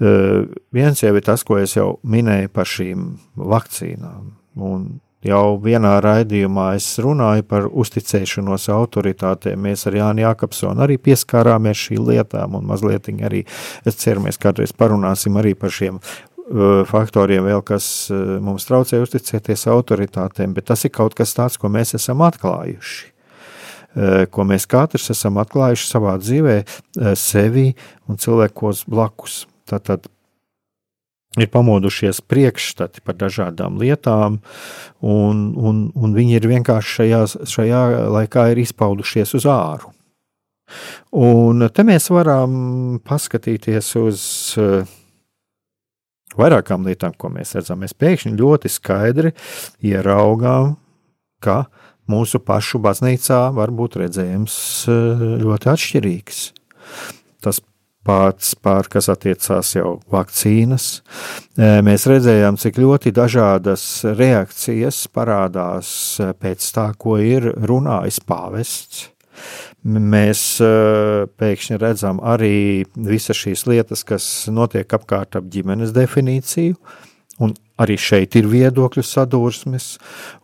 [0.00, 3.04] Eh, viens jau ir tas, ko es jau minēju par šīm
[3.36, 4.32] vakcīnām.
[4.58, 9.58] Un jau vienā raidījumā es runāju par uzticēšanos autoritātēm.
[9.68, 13.44] Mēs ar Jānu Jākapsonu arī pieskārāmies šīm lietām, un mazliet arī
[13.86, 15.98] es ceru, mēs kādreiz parunāsim arī par šiem
[16.88, 18.08] faktoriem, vēl, kas
[18.44, 23.14] mums traucē uzticēties autoritātēm, bet tas ir kaut kas tāds, ko mēs esam atklājuši.
[24.30, 26.56] Ko mēs katrs esam atklājuši savā dzīvē,
[27.18, 27.72] sevi
[28.08, 29.42] un cilvēkos blakus.
[29.68, 30.06] Tātad
[31.36, 34.40] ir pamodušies priekšstati par dažādām lietām,
[35.04, 37.82] un, un, un viņi ir vienkārši šajā, šajā
[38.14, 39.92] laikā izpaudušies uz āru.
[41.16, 44.22] Un te mēs varam paskatīties uz
[44.60, 44.97] uh,
[46.38, 47.80] vairākām lietām, ko mēs redzam.
[47.82, 49.32] Mēs pēkšņi ļoti skaidri
[49.84, 50.76] ieraugām,
[51.44, 51.64] ka
[52.10, 54.58] mūsu pašu baznīcā var būt redzējums
[54.90, 56.44] eh, ļoti atšķirīgs.
[57.44, 57.62] Tas
[58.08, 60.86] pats par, kas attiecās jau vakcīnas.
[61.84, 63.84] Mēs redzējām, cik ļoti dažādas
[64.16, 65.90] reakcijas parādās
[66.40, 69.08] pēc tā, ko ir runājis pāvests.
[69.86, 70.40] Mēs
[71.38, 76.74] pēkšņi redzam arī visas šīs lietas, kas notiek apkārt ap ģimenes definīciju,
[77.38, 79.92] un arī šeit ir viedokļu sadursmes,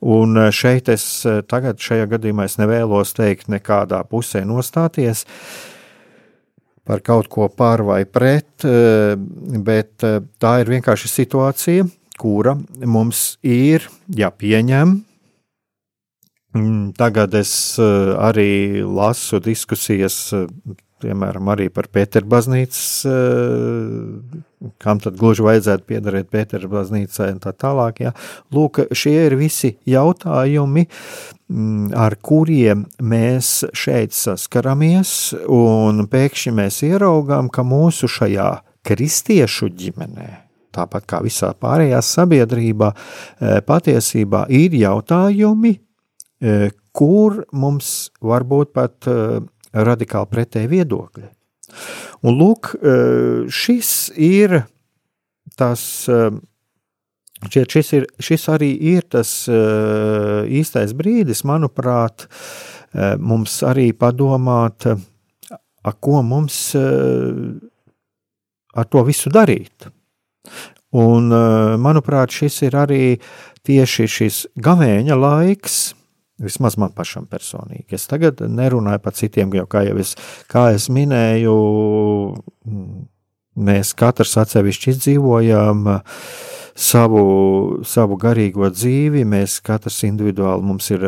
[0.01, 1.05] un šeit es
[1.51, 5.27] tagad šajā gadījumā nevēlos teikt nekādā pusē nostāties,
[6.85, 9.16] par kaut ko pār vai pret, eh,
[9.64, 11.88] bet eh, tā ir vienkārši situācija,
[12.20, 14.94] kura mums ir jāpieņem.
[14.94, 15.13] Mm,
[16.99, 20.33] tagad es eh, arī lasu diskusijas
[21.05, 27.53] piemēram, arī par Pētera baznīcas, eh, kam tad gluži vajadzētu piederēt Pētera baznīcai un tā
[27.53, 28.05] tālāk.
[28.07, 28.14] Jā.
[28.55, 30.87] Lūk, šie ir visi jautājumi,
[31.51, 38.51] mm, ar kuriem mēs šeit saskaramies, un pēkšņi mēs ieraugām, ka mūsu šajā
[38.85, 40.29] kristiešu ģimenē,
[40.75, 42.93] tāpat kā visā pārējā sabiedrībā,
[43.40, 45.84] eh, patiesībā ir jautājumi, eh,
[46.95, 47.89] kur mums
[48.23, 49.09] varbūt pat
[49.75, 51.29] radikāli pretēji viedokļi.
[52.25, 52.95] Un lūk, e,
[53.53, 54.61] šis ir
[55.59, 56.31] tas, e,
[57.51, 62.29] šis, ir, šis arī ir tas īstais brīdis, manuprāt,
[63.19, 64.87] mums arī padomāt,
[66.01, 66.59] ko mums
[68.75, 69.91] ar to visu darīt.
[70.95, 71.29] Un,
[71.83, 73.03] manuprāt, šis ir arī
[73.67, 75.79] tieši šis gavēņa laiks,
[76.42, 77.94] Vismaz man pašam personīgi.
[77.94, 80.16] Es tagad nerunāju par citiem, jo, kā jau es,
[80.51, 81.55] kā es minēju,
[83.55, 85.87] mēs katrs atsevišķi izdzīvojam
[86.75, 87.23] savu,
[87.87, 91.07] savu garīgo dzīvi, mēs katrs individuāli mums ir,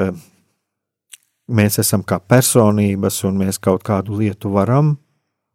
[1.51, 4.95] mēs esam kā personības un mēs kaut kādu lietu varam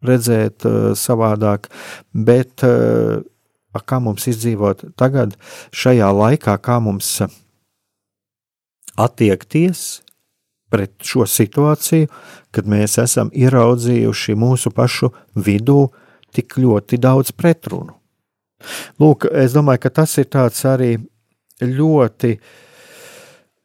[0.03, 0.65] redzēt
[0.97, 1.69] savādāk,
[2.11, 2.65] bet
[3.87, 5.37] kā mums izdzīvot tagad
[5.71, 7.21] šajā laikā, kā mums
[8.99, 10.01] attiekties
[10.71, 12.07] pret šo situāciju,
[12.51, 15.89] kad mēs esam ieraudzījuši mūsu pašu vidū
[16.31, 17.97] tik ļoti daudz pretrunu.
[19.01, 20.93] Lūk, es domāju, ka tas ir tāds arī
[21.61, 22.31] ļoti,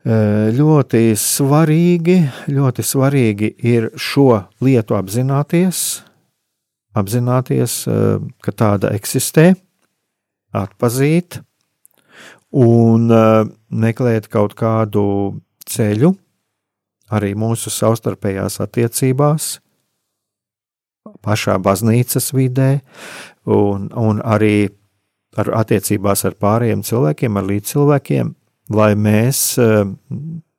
[0.04, 2.16] eh, ļoti svarīgi,
[2.48, 6.02] ļoti svarīgi ir šo lietu apzināties,
[6.96, 9.54] apzināties, eh, ka tāda eksistē,
[10.54, 11.40] atpazīt,
[12.56, 15.04] un uh, meklēt kaut kādu
[15.66, 16.14] ceļu
[17.14, 19.50] arī mūsu savstarpējās attiecībās,
[21.22, 22.80] pašā baznīcas vidē,
[23.46, 24.68] un, un arī
[25.38, 28.32] ar attiecībās ar pārējiem cilvēkiem, ar līdzcilvēkiem,
[28.74, 29.84] lai mēs uh,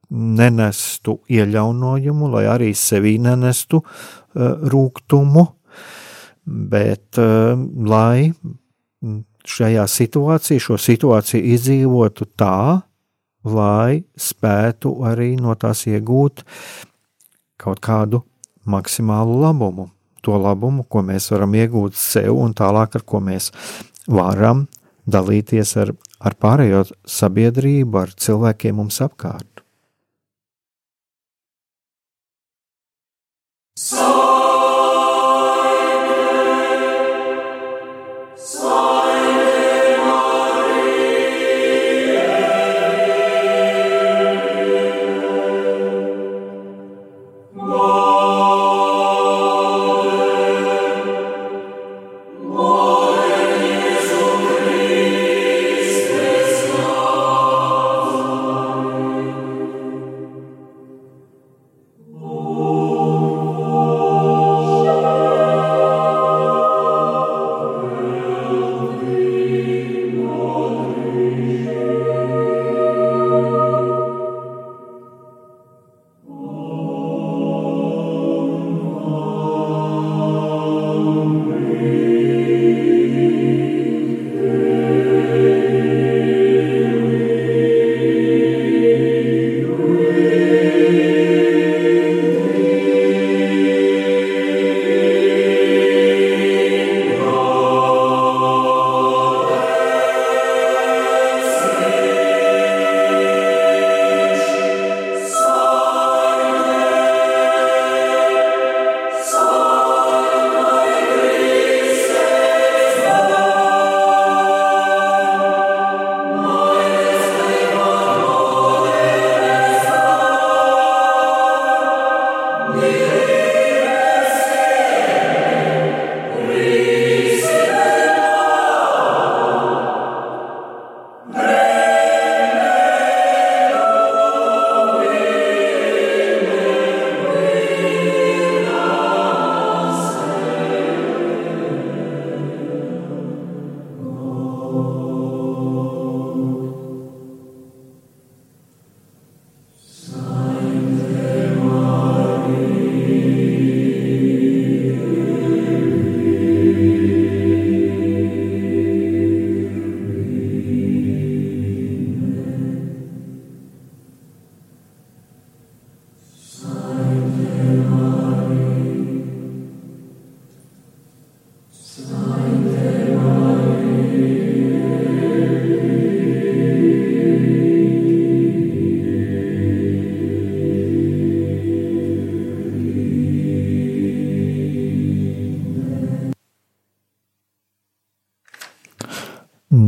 [0.07, 5.43] nenestu ieļaunojumu, lai arī sevī nenestu uh, rūkumu,
[6.47, 7.57] bet uh,
[7.89, 8.31] lai
[9.47, 12.86] šajā situācijā, šo situāciju izdzīvotu tā,
[13.45, 16.43] lai spētu arī no tās iegūt
[17.57, 18.23] kaut kādu
[18.65, 19.89] maksimālu labumu.
[20.25, 23.51] To labumu, ko mēs varam iegūt sev, un tālāk, ar ko mēs
[24.07, 24.65] varam
[25.07, 29.63] dalīties ar, ar pārējo sabiedrību, ar cilvēkiem mums apkārt.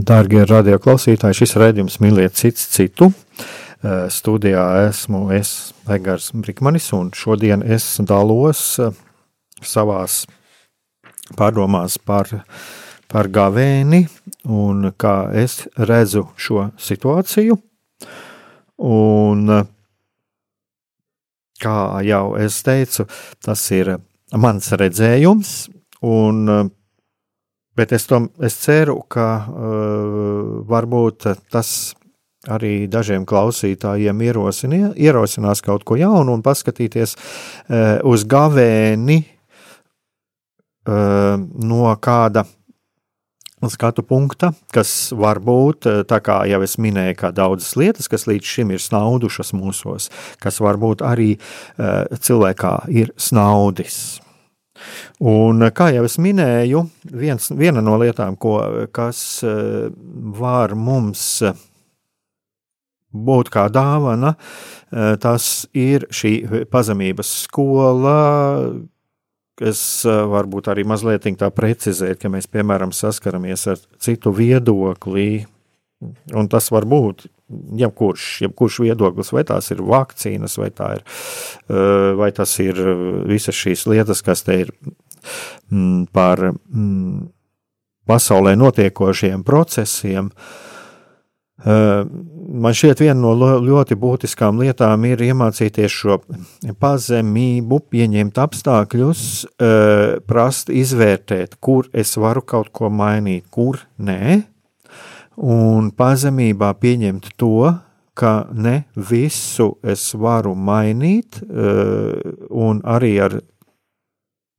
[0.10, 3.12] Dārgie radioklausītāji, šis raidījums mīliet cits citu.
[3.86, 8.96] Eh, studijā esmu es, Egars Brikmanis, un šodien es dalos eh,
[9.62, 10.24] savās
[11.38, 12.32] pārdomās par,
[13.06, 14.08] par gavēni
[14.50, 17.60] un kā es redzu šo situāciju.
[18.90, 19.72] Un, eh,
[21.62, 21.78] kā
[22.10, 23.06] jau es teicu,
[23.46, 24.00] tas ir
[24.34, 25.56] mans redzējums,
[26.02, 26.74] un
[27.80, 31.96] Bet es, tom, es ceru, ka uh, varbūt tas
[32.52, 39.32] arī dažiem klausītājiem ierosinās kaut ko jaunu un paskatīties uh, uz gavēni uh,
[41.40, 42.44] no kāda
[43.72, 48.46] skatu punkta, kas var būt, tā kā jau es minēju, kā daudzas lietas, kas līdz
[48.56, 50.08] šim ir snaudušas mūsos,
[50.40, 51.36] kas varbūt arī
[51.76, 54.24] cilvēkā ir snaudis.
[55.20, 58.60] Un, kā jau es minēju, viens, viena no lietām, ko,
[58.96, 59.90] kas eh,
[60.40, 61.42] var mums
[63.10, 64.36] būt kā dāvana,
[64.92, 68.20] eh, tas ir šī pazemības skola.
[69.60, 75.46] Es eh, varbūt arī mazliet tā precizēt, ka mēs, piemēram, saskaramies ar citu viedokli,
[76.32, 77.28] un tas var būt
[77.80, 81.06] jebkurš, jebkurš viedoklis, vai tās ir vakcīnas, vai, tā ir,
[82.20, 82.80] vai tas ir
[83.30, 84.74] visas šīs lietas, kas te ir
[85.72, 86.40] Mm, par
[86.74, 87.30] mm,
[88.08, 90.32] pasaulē notiekošiem procesiem.
[91.60, 92.04] Eh,
[92.64, 96.22] man šķiet, viena no ļoti būtiskām lietām ir iemācīties šo
[96.80, 99.24] pazemību, pieņemt apstākļus,
[99.60, 104.46] eh, prast, izvērtēt, kur es varu kaut ko mainīt, kur nē,
[105.40, 107.72] un pazemībā pieņemt to,
[108.20, 113.40] ka ne visu es varu mainīt, eh, un arī ar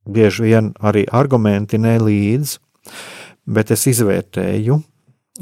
[0.09, 2.57] bieži vien arī argumenti nelīdz,
[3.45, 4.81] bet es izvērtēju,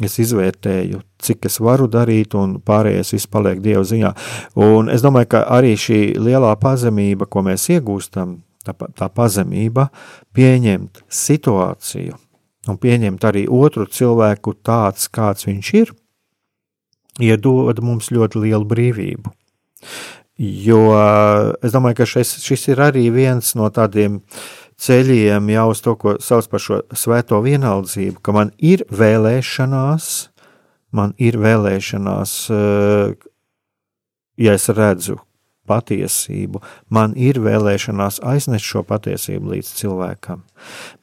[0.03, 4.13] es izvērtēju, cik es varu darīt, un pārējais viss paliek Dieva ziņā.
[4.55, 9.89] Un es domāju, ka arī šī lielā pazemība, ko mēs iegūstam, tā, tā pazemība,
[10.35, 12.28] pieņemt situāciju
[12.69, 15.91] un pieņemt arī otru cilvēku tāds, kāds viņš ir,
[17.19, 19.33] iedod mums ļoti lielu brīvību.
[20.39, 20.81] Jo
[21.65, 24.21] es domāju, ka šis, šis ir arī viens no tādiem
[24.79, 30.29] ceļiem jau uz to, ko sauc par šo svēto vienaldzību, ka man ir vēlēšanās,
[30.95, 33.17] man ir vēlēšanās, eh,
[34.39, 35.19] ja es redzu
[35.69, 40.43] patiesību, man ir vēlēšanās aiznest šo patiesību līdz cilvēkam,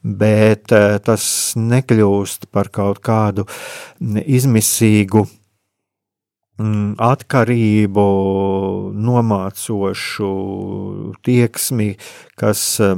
[0.03, 1.25] bet eh, tas
[1.57, 3.47] nekļūst par kaut kādu
[4.27, 5.27] izmisīgu
[6.57, 8.03] Mm, atkarību,
[8.97, 10.29] nomācošu
[11.27, 11.89] tieksmi,
[12.41, 12.95] kas eh,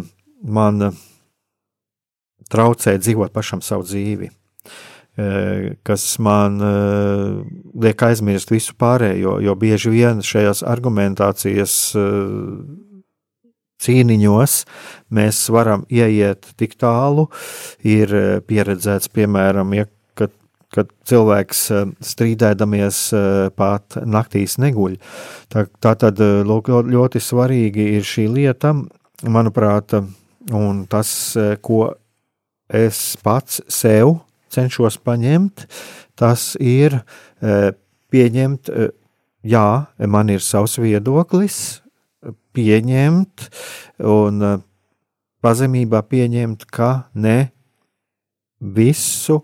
[0.47, 0.93] man
[2.47, 4.31] traucē dzīvot pašam savu dzīvi,
[5.87, 7.39] kas man eh,
[7.85, 11.75] liek aizmirst visu pārējo, jo bieži vien šajās argumentācijas
[13.79, 14.57] cīniņos
[15.15, 17.29] mēs varam ieiet tik tālu,
[17.87, 18.15] ir
[18.47, 19.87] pieredzēts, piemēram, ja
[20.75, 24.99] kad cilvēks eh, strīdēdamies eh, pat naktīs neguļ.
[25.53, 28.75] Tā, tā tad eh, lūk, ļoti svarīgi ir šī lieta,
[29.29, 29.97] manuprāt,
[30.55, 31.11] un tas,
[31.65, 31.81] ko
[32.69, 34.19] es pats sev
[34.55, 35.67] cenšos paņemt,
[36.19, 37.01] tas ir
[38.13, 38.71] pieņemt,
[39.47, 39.69] jā,
[40.11, 41.59] man ir savs viedoklis,
[42.57, 43.49] pieņemt
[44.09, 44.43] un
[45.45, 47.51] pazemībā pieņemt, ka ne
[48.59, 49.39] visu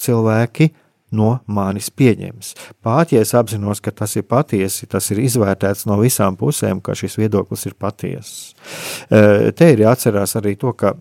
[0.00, 0.70] cilvēki
[1.14, 2.52] no manis pieņems.
[2.82, 6.94] Pat ja es apzinos, ka tas ir patiesi, tas ir izvērtēts no visām pusēm, ka
[6.98, 8.52] šis viedoklis ir patiesis.
[9.10, 10.94] E, te ir jāatcerās arī to, ka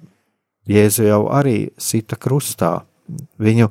[0.70, 2.76] Jēzu jau arī sita krustā.
[3.42, 3.70] Viņu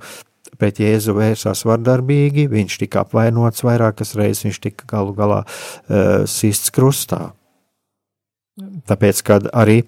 [0.59, 6.72] pēc Jēzu vērsās vardarbīgi, viņš tika apvainots vairākas reizes, viņš tika galu galā uh, sists
[6.74, 7.28] krustā.
[8.89, 9.82] Tāpēc, kad arī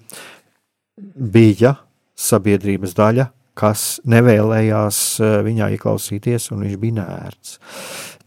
[1.15, 1.75] bija
[2.15, 3.27] sabiedrības daļa,
[3.57, 7.57] kas nevēlējās eh, viņā ieklausīties, un viņš bija nērts.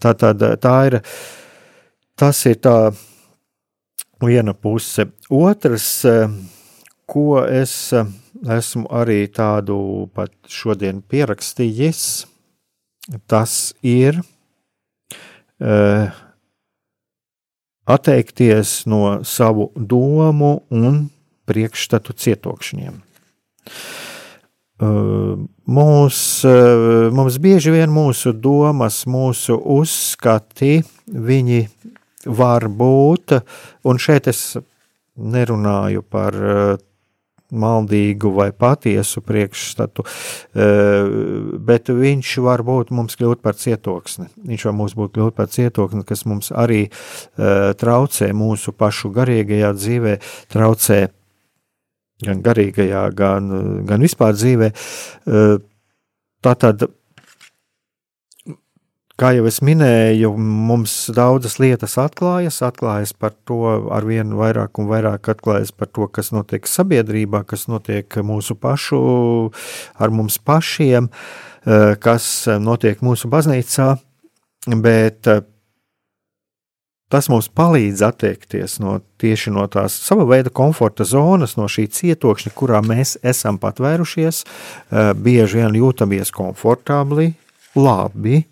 [0.03, 0.99] Tā, tā, tā ir,
[2.19, 2.77] tas ir tā
[4.25, 5.09] viena puse.
[5.33, 6.37] Otrs, eh,
[7.09, 8.13] ko es eh,
[8.51, 12.01] esmu arī tādu pat šodien pierakstījis,
[13.31, 14.21] tas ir
[17.85, 21.05] atteikties no savu domu un
[21.49, 22.97] priekšstatu cietokšņiem.
[25.65, 26.19] Mūs,
[27.15, 31.61] mums bieži vien mūsu domas, mūsu uzskati, viņi
[32.27, 33.39] var būt,
[33.85, 34.57] un šeit es
[35.15, 36.35] nerunāju par
[37.55, 41.11] maldīgu vai patiesu priekšstatu, eh,
[41.59, 44.29] bet viņš var būt mums kļūt par cietoksni.
[44.47, 49.73] Viņš var mums būt kļūt par cietoksni, kas mums arī eh, traucē mūsu pašu garīgajā
[49.75, 50.19] dzīvē,
[50.53, 51.09] traucē
[52.25, 53.51] gan garīgajā, gan,
[53.87, 54.71] gan vispār dzīvē.
[55.27, 55.57] Eh,
[56.45, 56.89] tātad
[59.15, 63.61] Kā jau es minēju, mums daudzas lietas atklājas, atklājas par to
[63.95, 68.99] ar vien vairāk un vairāk atklājas par to, kas notiek sabiedrībā, kas notiek mūsu pašu,
[70.03, 71.07] ar mums pašiem,
[71.63, 73.87] eh, kas notiek mūsu baznīcā,
[74.83, 75.45] bet eh,
[77.07, 82.51] tas mums palīdz attiekties no tieši no tās sava veida komforta zonas, no šī cietokšņa,
[82.51, 87.31] kurā mēs esam patvērušies, eh, bieži vien jūtamies komfortabli,
[87.79, 88.43] labi,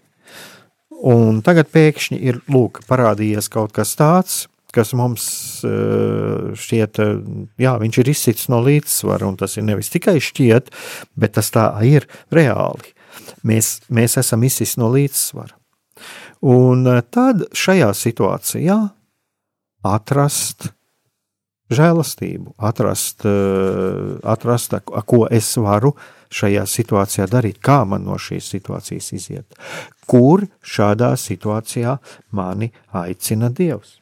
[1.03, 5.25] Un tagad pēkšņi ir lūk, parādījies kaut kas tāds, kas mums
[5.67, 7.17] eh, šķiet, eh,
[7.61, 10.71] jā, viņš ir izsits no līdzsvara, un tas ir nevis tikai šķiet,
[11.19, 12.95] bet tas tā ir reāli.
[13.47, 15.59] Mēs, mēs esam izsits no līdzsvara.
[16.49, 18.79] Un eh, tad šajā situācijā
[19.91, 20.71] atrast
[21.73, 23.25] žēlastību, atrast,
[24.29, 24.75] atrast
[25.09, 25.95] ko es varu
[26.33, 29.59] šajā situācijā darīt, kā man no šīs situācijas iziet,
[30.09, 31.99] kur šādā situācijā
[32.37, 32.73] mani
[33.05, 34.02] aicina Dievs.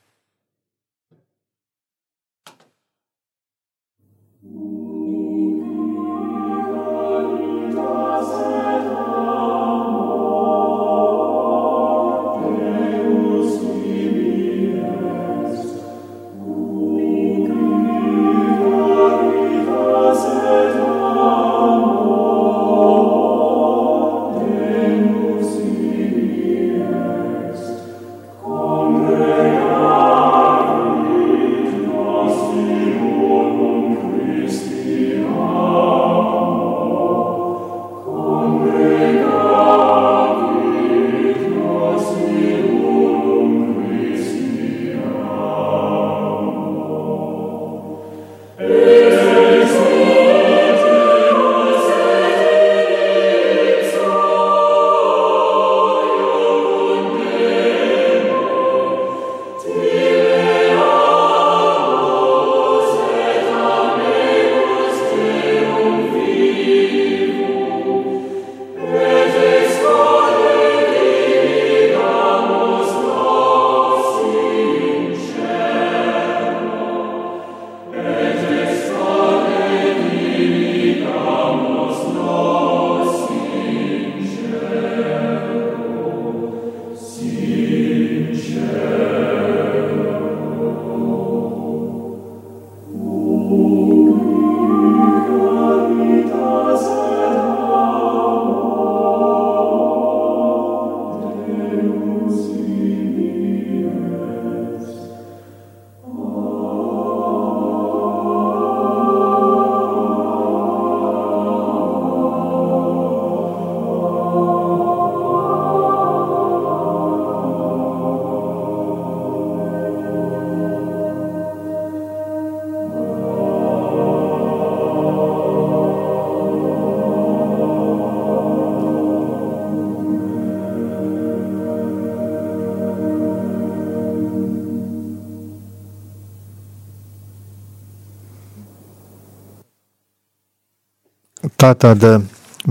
[141.60, 142.22] Tā tad, eh,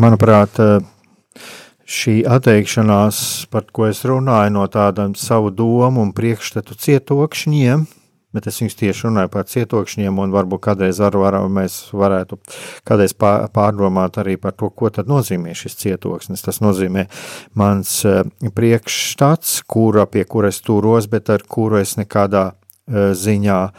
[0.01, 0.79] manuprāt, eh,
[1.85, 7.85] šī atteikšanās, par ko es runāju, no tādām savu domu un priekšstatu cietokšņiem,
[8.33, 12.39] bet es viņus tieši runāju par cietokšņiem, un varbūt kādreiz var, var, mēs varētu
[12.83, 16.41] kādreiz pārdomāt arī par to, ko tad nozīmē šis cietoksnis.
[16.41, 17.05] Tas nozīmē
[17.53, 22.53] mans eh, priekšstats, kura, pie kura es turos, bet ar kuru es nekādā
[22.89, 23.69] ziņā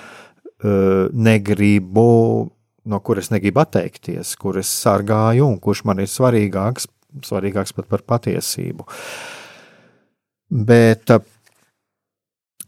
[1.12, 2.50] negribu
[2.84, 6.88] no kuras negribu atteikties, kuras sargāju un kurš man ir svarīgāks,
[7.26, 8.86] svarīgāks pat par patiesību.
[10.50, 11.12] Bet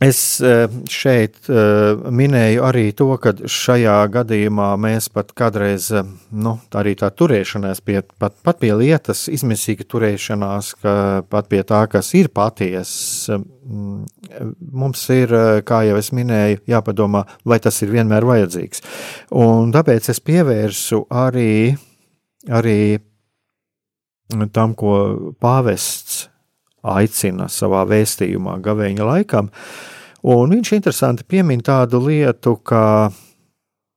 [0.02, 5.88] es uh, šeit uh, minēju arī to, ka šajā gadījumā mēs pat kādreiz,
[6.30, 10.94] nu, arī tā turēšanās pie, pat, pat pie lietas, izmisīga turēšanās, ka
[11.30, 13.38] pat pie tā, kas ir patiesa,
[14.72, 15.32] mums ir,
[15.68, 18.82] kā jau es minēju, jāpadomā, vai tas ir vienmēr vajadzīgs.
[19.38, 21.72] Un tāpēc es pievērsu arī,
[22.50, 22.82] arī
[24.52, 24.94] tam, ko
[25.42, 26.26] pāvests
[26.82, 29.50] aicina savā vēstījumā gavēņa laikam.
[30.22, 33.10] Un viņš interesanti piemin tādu lietu, ka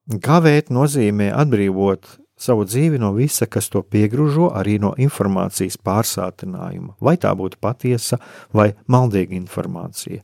[0.05, 2.05] Gavēt nozīmē atbrīvot
[2.37, 8.19] savu dzīvi no visa, kas to piegružo, arī no informācijas pārsātinājuma, vai tā būtu patiesa
[8.53, 10.21] vai maldīga informācija,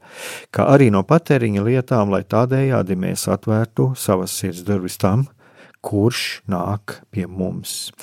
[0.54, 5.26] kā arī no patēriņa lietām, lai tādējādi mēs atvērtu savas sirds durvis tam,
[5.82, 7.94] kurš nāk pie mums.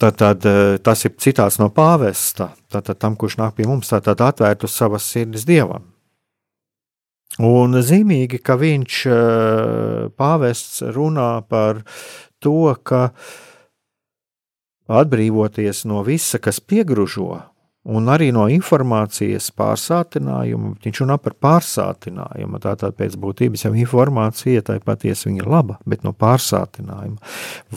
[0.00, 0.44] Tātad
[0.82, 5.44] tas ir citāts no pāvesta, tātad tam, kurš nāk pie mums, tātad atvērtu savas sirdis
[5.46, 5.92] dievam.
[7.40, 11.80] Un zīmīgi, ka viņš eh, pāvests runā par
[12.44, 13.14] to, ka
[14.92, 17.40] atbrīvoties no visa, kas piegružo,
[17.82, 22.60] un arī no informācijas pārsātinājuma, viņš runā par pārsātinājumu.
[22.62, 27.18] Tātad pēc būtības jau informācija tai patiesi ir laba, bet no pārsātinājuma.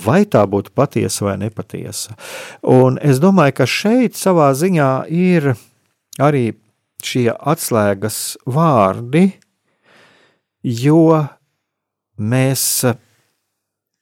[0.06, 2.14] Vai tā būtu patiesa vai nepatiesa?
[2.62, 5.56] Un es domāju, ka šeit savā ziņā ir
[6.22, 6.52] arī
[7.06, 9.28] šie atslēgas vārdi,
[10.62, 11.26] jo
[12.22, 12.86] mēs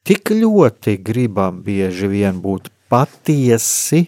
[0.03, 4.05] tik ļoti gribam bieži vien būt patiesi,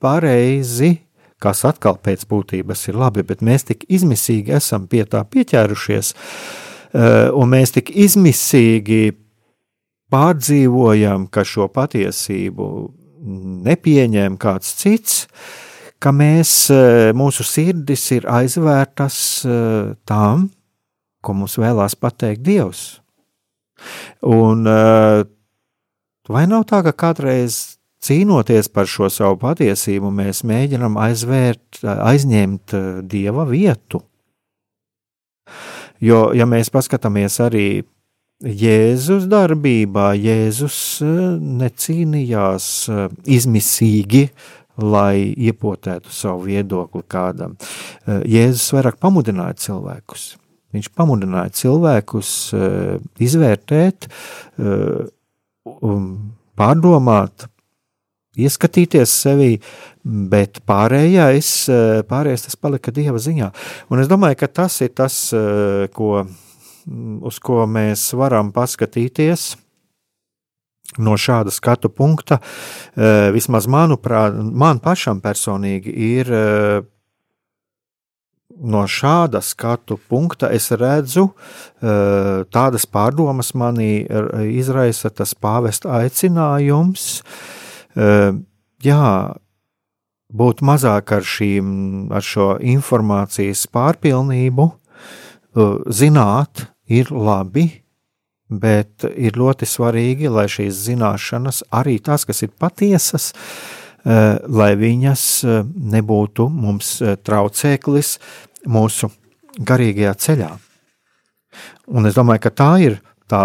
[0.00, 0.94] pareizi,
[1.42, 7.30] kas atkal pēc būtības ir labi, bet mēs tik izmisīgi esam pie tā pieķērušies, eh,
[7.30, 9.14] un mēs tik izmisīgi
[10.12, 12.68] pārdzīvojam, ka šo patiesību
[13.68, 15.26] nepieņem kāds cits,
[16.00, 20.50] ka mēs, eh, mūsu sirdis ir aizvērtas eh, tām,
[21.22, 23.00] ko mums vēlās pateikt Dievs.
[24.26, 24.64] Un
[26.26, 32.88] vai nav tā, ka kādreiz cīnoties par šo savu patiesību, mēs mēģinam aizvērt, aizņemt eh,
[33.02, 34.02] Dieva vietu?
[36.04, 37.68] Jo, ja mēs paskatāmies arī
[38.38, 41.18] Jēzus darbībā, Jēzus eh,
[41.64, 42.70] necīnījās
[43.26, 44.28] izmisīgi,
[44.78, 47.56] lai iepotētu savu viedokli kādam.
[48.06, 50.36] Jēzus vairāk pamudināja cilvēkus.
[50.70, 52.30] Viņš pamudināja cilvēkus
[53.26, 54.06] izvērtēt,
[56.62, 57.48] pārdomāt,
[58.38, 59.52] ieskatīties sevī,
[60.02, 63.52] bet pārējais, uh, pārējais tas palika Dieva ziņā.
[63.92, 65.16] Un es domāju, ka tas ir tas,
[65.94, 66.12] ko,
[67.28, 69.50] uz ko mēs varam paskatīties
[71.04, 72.38] no šāda skatu punkta,
[73.34, 76.32] vismaz manuprāt, man pašam personīgi ir
[78.58, 81.28] no šāda skatu punkta es redzu,
[81.82, 84.06] eh, tādas pārdomas manī
[84.58, 87.22] izraisa tas pāvesta aicinājums.
[87.98, 88.32] Eh,
[88.84, 89.04] jā,
[90.30, 91.68] būt mazāk ar, šīm,
[92.14, 97.66] ar šo informācijas pārpilnību, eh, zināt, ir labi,
[98.48, 103.34] bet ir ļoti svarīgi, lai šīs zināšanas, arī tās, kas ir patiesas,
[104.08, 105.22] lai viņas
[105.92, 106.94] nebūtu mums
[107.26, 108.14] traucēklis
[108.72, 109.10] mūsu
[109.58, 110.48] garīgajā ceļā.
[111.92, 112.98] Un es domāju, ka tā ir.
[113.28, 113.42] Tā,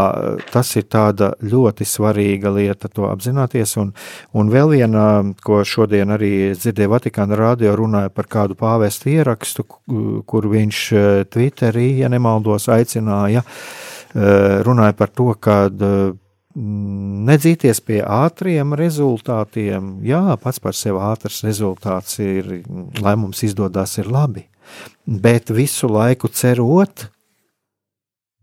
[0.52, 0.88] tas ir
[1.44, 3.76] ļoti svarīga lieta, to apzināties.
[3.82, 3.92] Un,
[4.32, 5.06] un vēl viena,
[5.44, 9.66] ko šodien arī dzirdēju Vatikāna radio, runāja par kādu pāvestu ierakstu,
[10.26, 16.14] kur viņš eh, Twitterī, ja nemaldos, aicināja, eh, runāja par to, ka eh,
[16.54, 19.98] nedzīties pie ātriem rezultātiem.
[20.08, 22.60] Jā, pats par sevi ātrs rezultāts ir,
[23.02, 24.48] lai mums izdodas, ir labi
[25.06, 27.08] bet visu laiku cerot,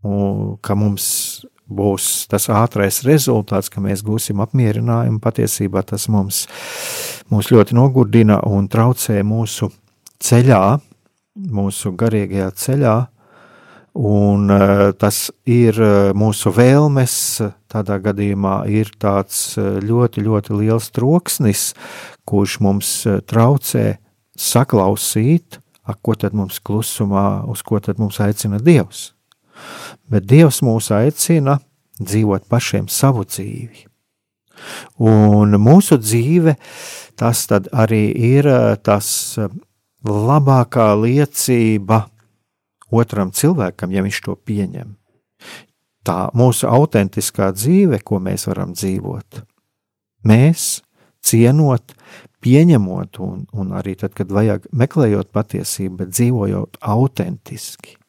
[0.01, 1.05] ka mums
[1.71, 5.21] būs tas ātrais rezultāts, ka mēs gūsim apmierinājumu.
[5.23, 6.45] Patiesībā tas mums,
[7.31, 9.71] mums ļoti nogurdina un traucē mūsu
[10.21, 10.65] ceļā,
[11.35, 12.97] mūsu garīgajā ceļā.
[13.91, 17.13] Un uh, tas ir uh, mūsu vēlmes,
[17.67, 21.73] tādā gadījumā ir tāds uh, ļoti, ļoti liels troksnis,
[22.23, 22.93] kurš mums
[23.27, 23.97] traucē
[24.39, 25.59] saklausīt
[26.01, 29.11] ko tad mums klusumā, uz ko tad mums aicina Dievs?
[30.11, 31.59] Bet Dievs mūs aicina
[32.01, 33.87] dzīvot pašiem savu dzīvi.
[35.01, 36.55] Un mūsu dzīve,
[37.17, 39.07] tas arī ir eh, tas
[39.41, 39.49] eh,
[40.05, 42.05] labākā liecība
[42.91, 44.95] otram cilvēkam, ja viņš to pieņem.
[46.05, 49.43] Tā mūsu autentiskā dzīve, ko mēs varam dzīvot.
[50.27, 50.81] Mēs
[51.25, 51.93] cienot,
[52.41, 58.00] pieņemot, un, un arī tad, kad vajag meklējot patiesību, bet dzīvojot autentiski.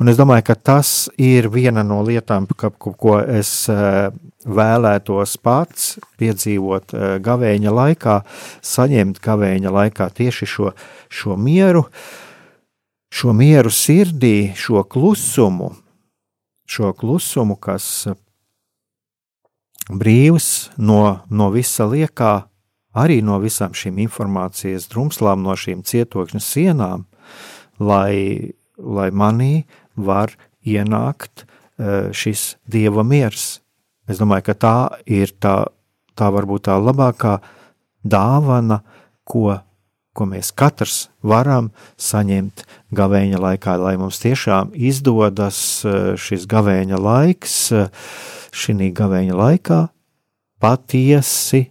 [0.00, 4.08] Un es domāju, ka tas ir viena no lietām, ka, ko es eh,
[4.46, 8.16] vēlētos pats piedzīvot eh, gavēņa laikā,
[8.64, 10.72] saņemt gavēņa laikā tieši šo,
[11.12, 11.84] šo mieru,
[13.12, 15.74] šo mieru sirdī, šo klusumu,
[16.70, 18.08] šo klusumu, kas
[19.90, 22.34] brīvs no, no visa liekā,
[22.94, 27.04] arī no visām šīm informācijas drumslām, no šīm cietokšņa sienām,
[27.80, 29.64] lai, lai manī
[29.96, 30.34] var
[30.66, 31.46] ienākt
[32.12, 33.60] šis dieva miers.
[34.10, 34.76] Es domāju, ka tā
[35.06, 35.64] ir tā,
[36.18, 37.38] tā varbūt tā labākā
[38.04, 38.80] dāvana,
[39.24, 39.60] ko,
[40.12, 41.70] ko mēs katrs varam
[42.00, 42.64] saņemt
[42.96, 45.80] gavēņa laikā, lai mums tiešām izdodas
[46.20, 47.56] šis gavēņa laiks,
[48.50, 49.80] šī gavēņa laikā
[50.60, 51.68] patiesi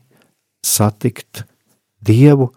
[0.66, 1.46] satikt
[2.00, 2.48] Dievu,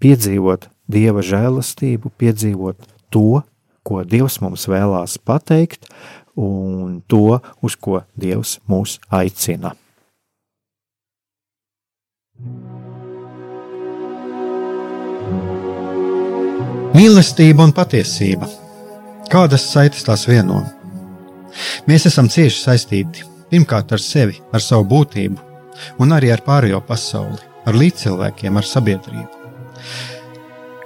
[0.00, 3.42] piedzīvot Dieva žēlastību, piedzīvot to,
[3.86, 5.86] ko Dievs mums vēlās pateikt,
[6.40, 9.74] un to, uz ko Dievs mūs aicina.
[16.96, 18.48] Mīlestība un patiesība.
[19.30, 20.64] Kādas saites tās vieno?
[21.86, 25.38] Mēs esam cieši saistīti pirmkārt ar sevi, ar savu būtību,
[26.02, 29.39] un arī ar pārējo pasauli, ar līdzcilvēkiem, ar sabiedrību.